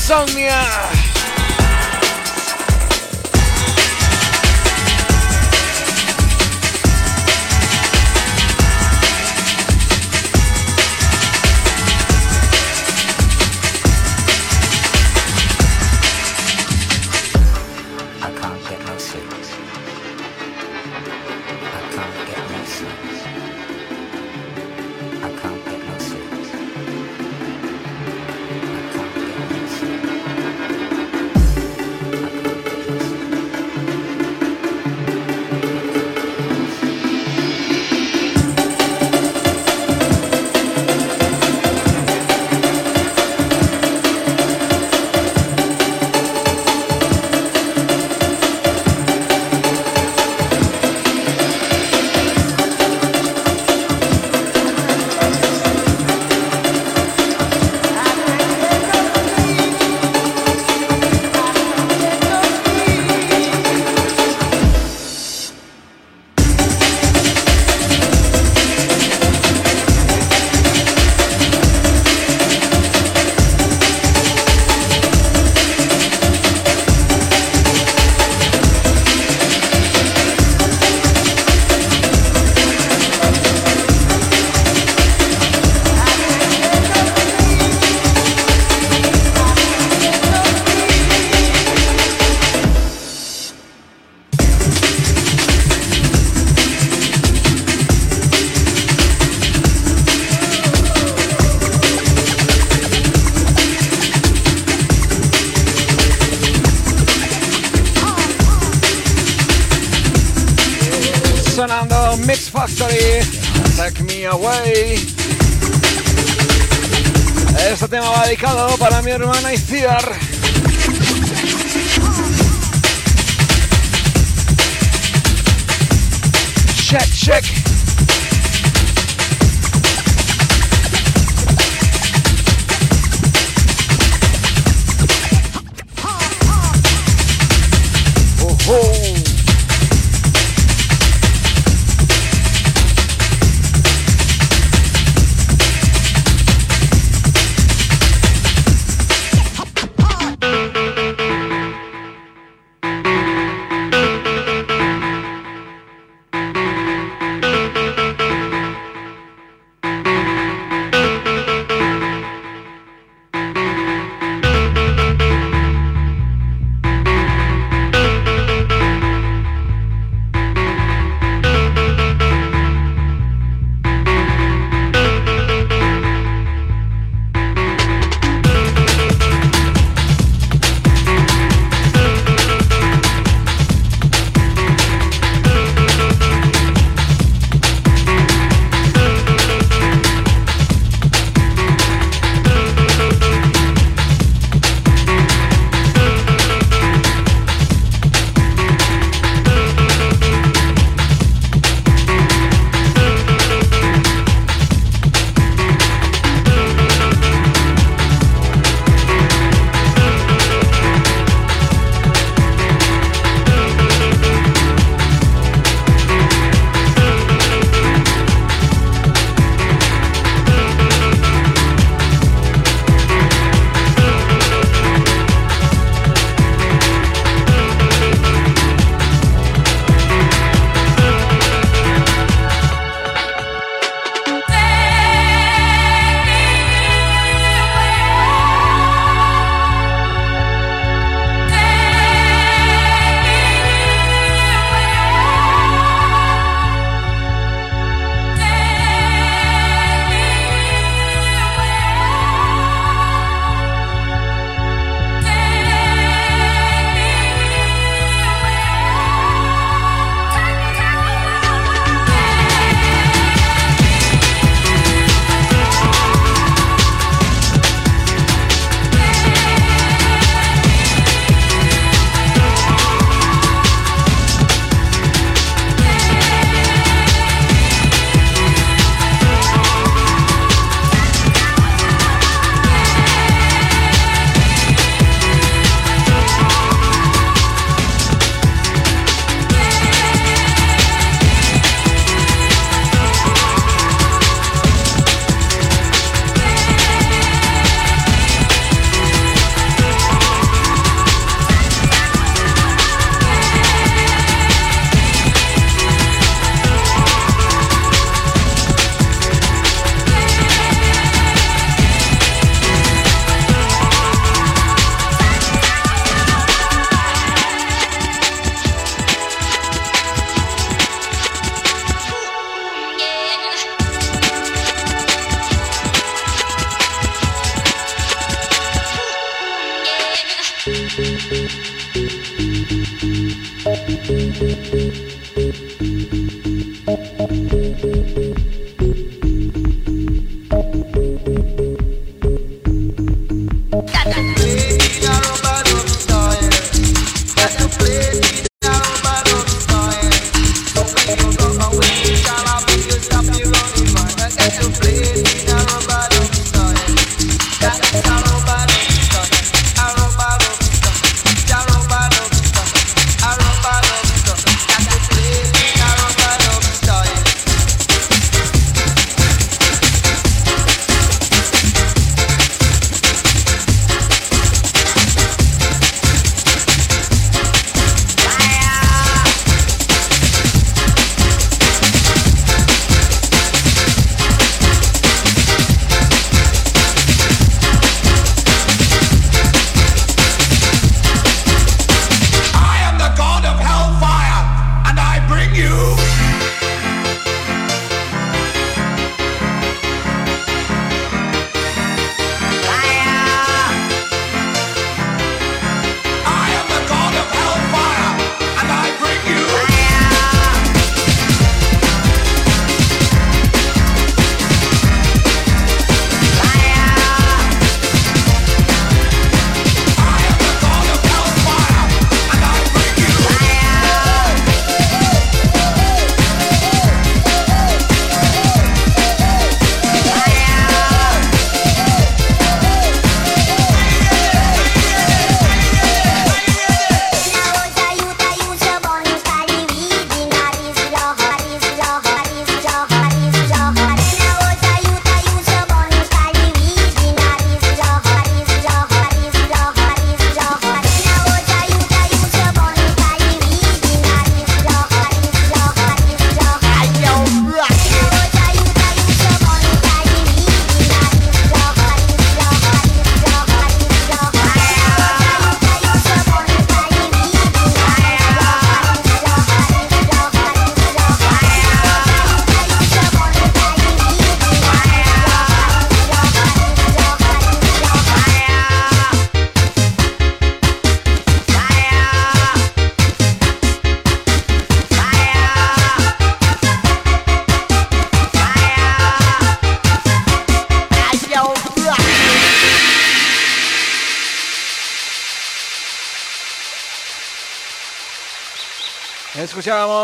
[0.09, 1.08] 上面。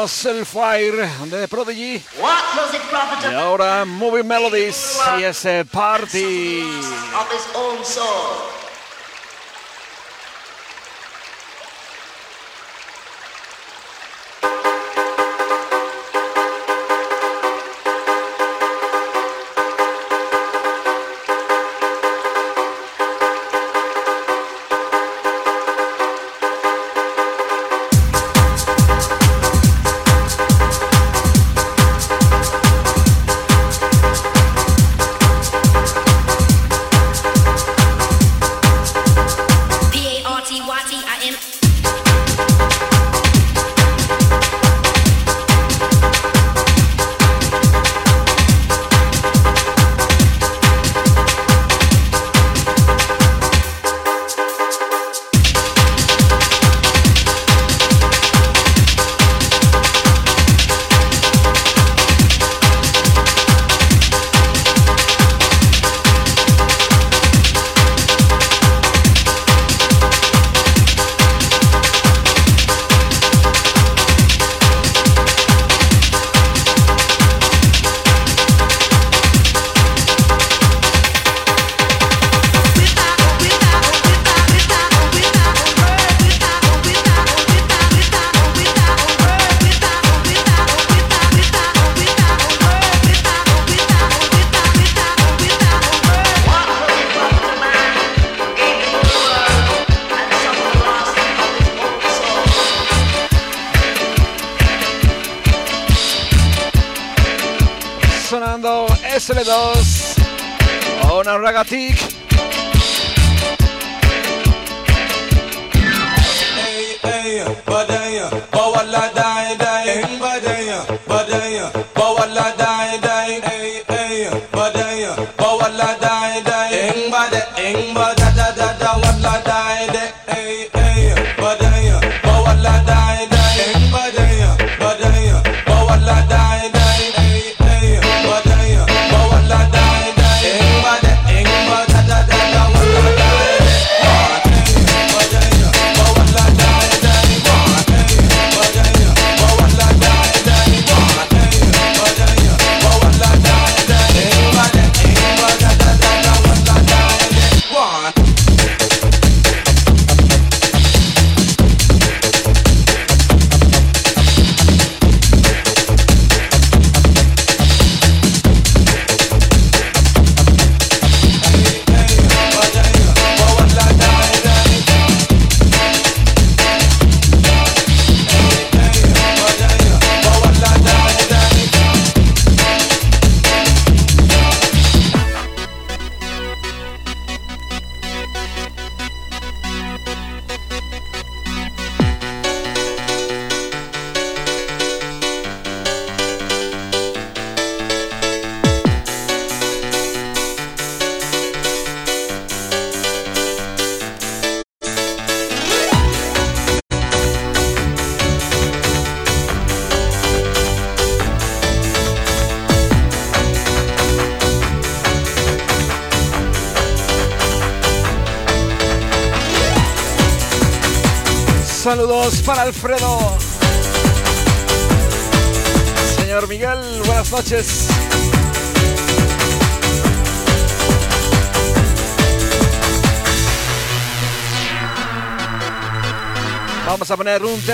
[0.07, 2.03] Fire de The Prodigy.
[3.31, 6.63] Y ahora Moving Melodies y ese party.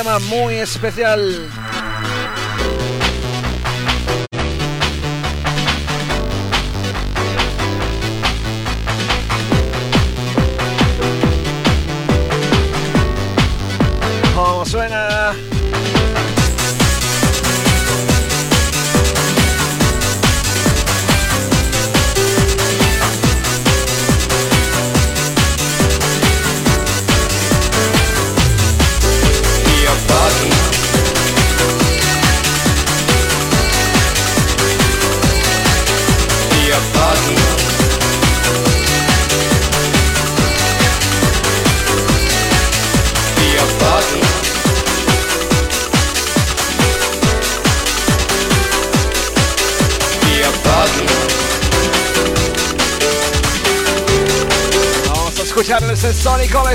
[0.02, 1.46] Tema muy especial.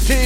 [0.01, 0.24] Sonic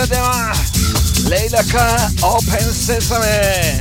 [0.00, 3.79] さてレイラカーオープンセサメ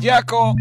[0.00, 0.54] jako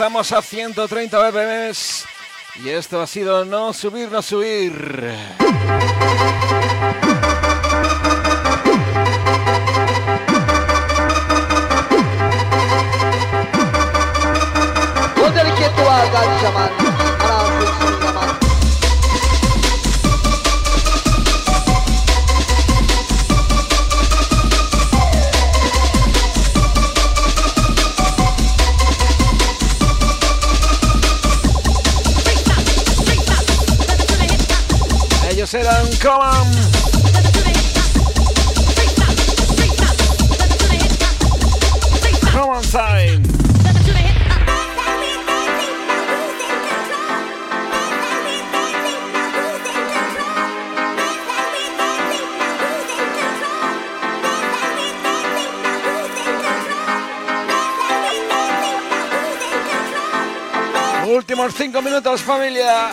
[0.00, 2.06] Estamos a 130 BPMs
[2.64, 4.72] y esto ha sido no subir, no subir.
[61.40, 62.92] Llevamos cinco minutos, familia.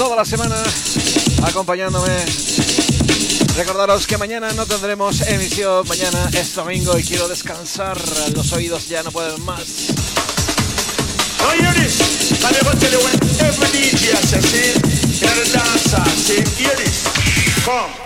[0.00, 0.56] Toda la semana
[1.44, 2.24] acompañándome.
[3.54, 8.00] Recordaros que mañana no tendremos emisión, mañana es domingo y quiero descansar,
[8.34, 9.90] los oídos ya no pueden más.
[17.66, 17.99] Now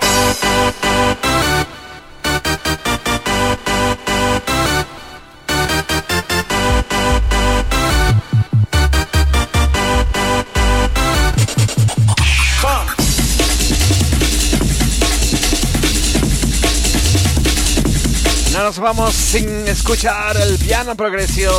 [18.76, 21.54] nos vamos sin escuchar el piano progresión.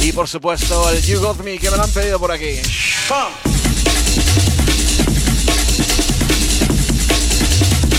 [0.00, 2.60] Y por supuesto el You Got Me que me lo han pedido por aquí.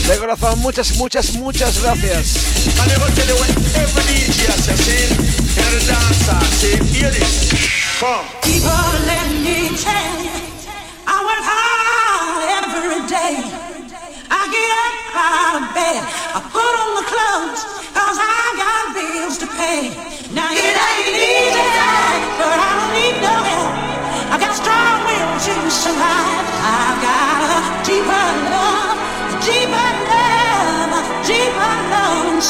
[0.08, 2.38] De corazón, muchas, muchas, muchas gracias.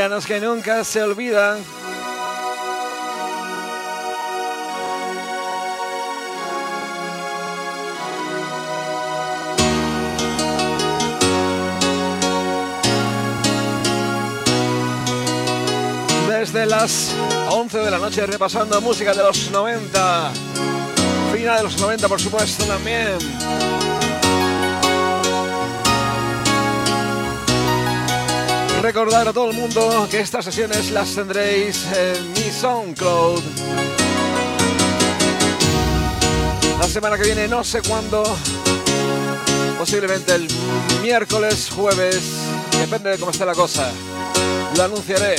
[0.00, 1.58] Esos pianos que nunca se olvidan.
[16.30, 17.14] Desde las
[17.50, 20.32] 11 de la noche repasando música de los 90.
[21.34, 23.18] Final de los 90 por supuesto también.
[28.82, 33.42] Recordar a todo el mundo que estas sesiones las tendréis en mi SoundCloud.
[36.78, 38.22] La semana que viene, no sé cuándo,
[39.78, 40.48] posiblemente el
[41.02, 42.22] miércoles, jueves,
[42.80, 43.90] depende de cómo esté la cosa.
[44.74, 45.36] Lo anunciaré.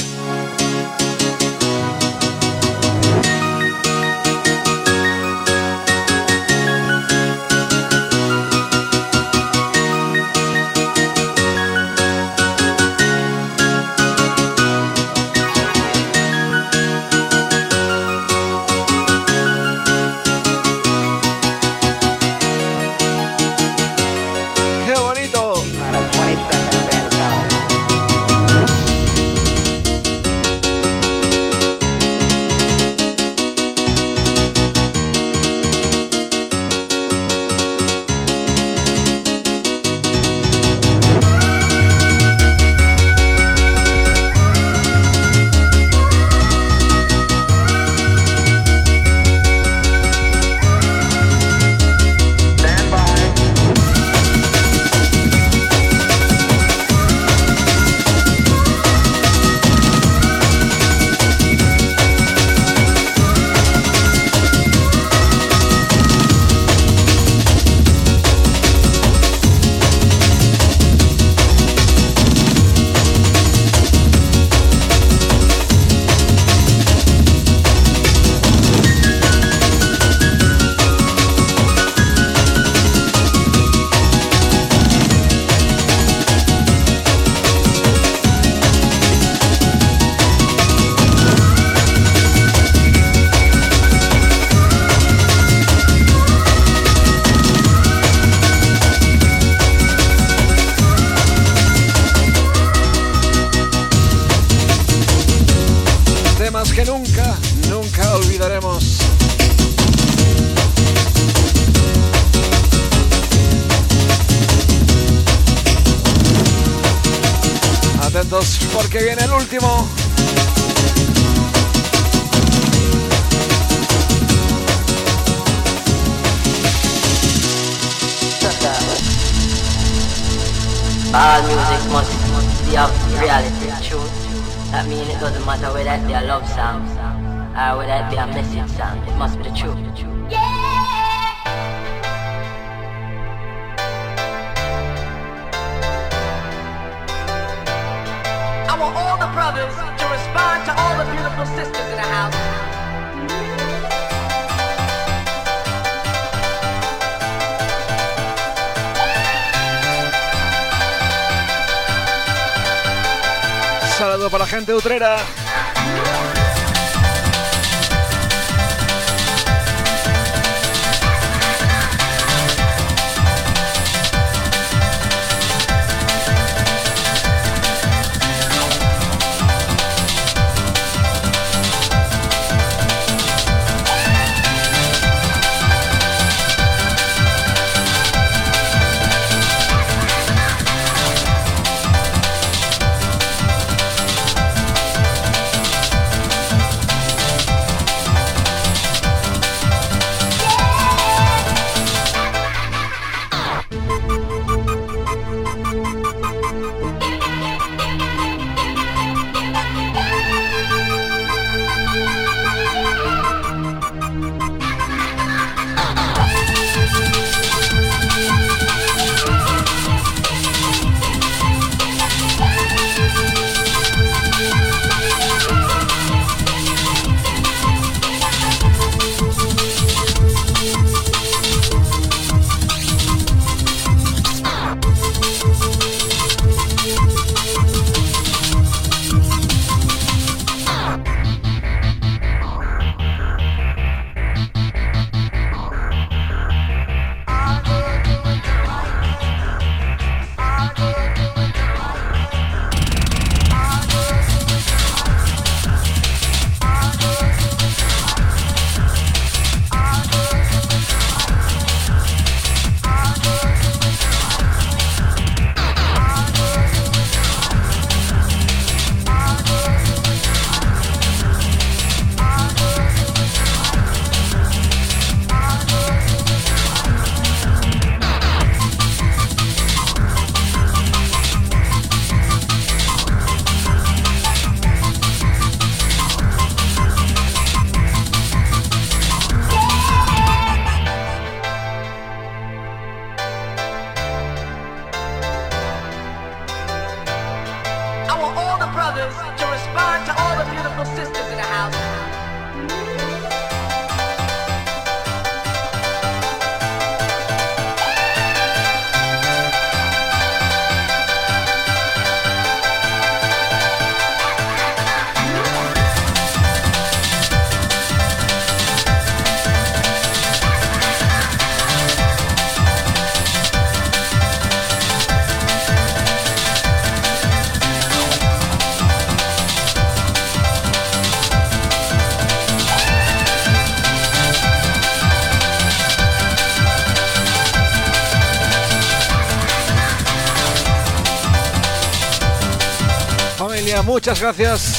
[343.91, 344.73] muchas gracias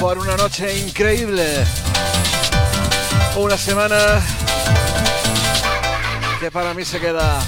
[0.00, 1.66] por una noche increíble.
[3.36, 4.22] Una semana
[6.40, 7.38] que para mí se queda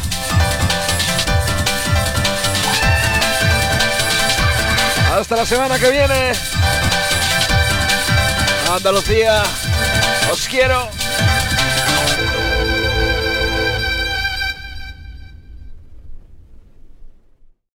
[5.14, 6.32] Hasta la semana que viene.
[8.70, 9.42] Andalucía,
[10.30, 11.01] os quiero.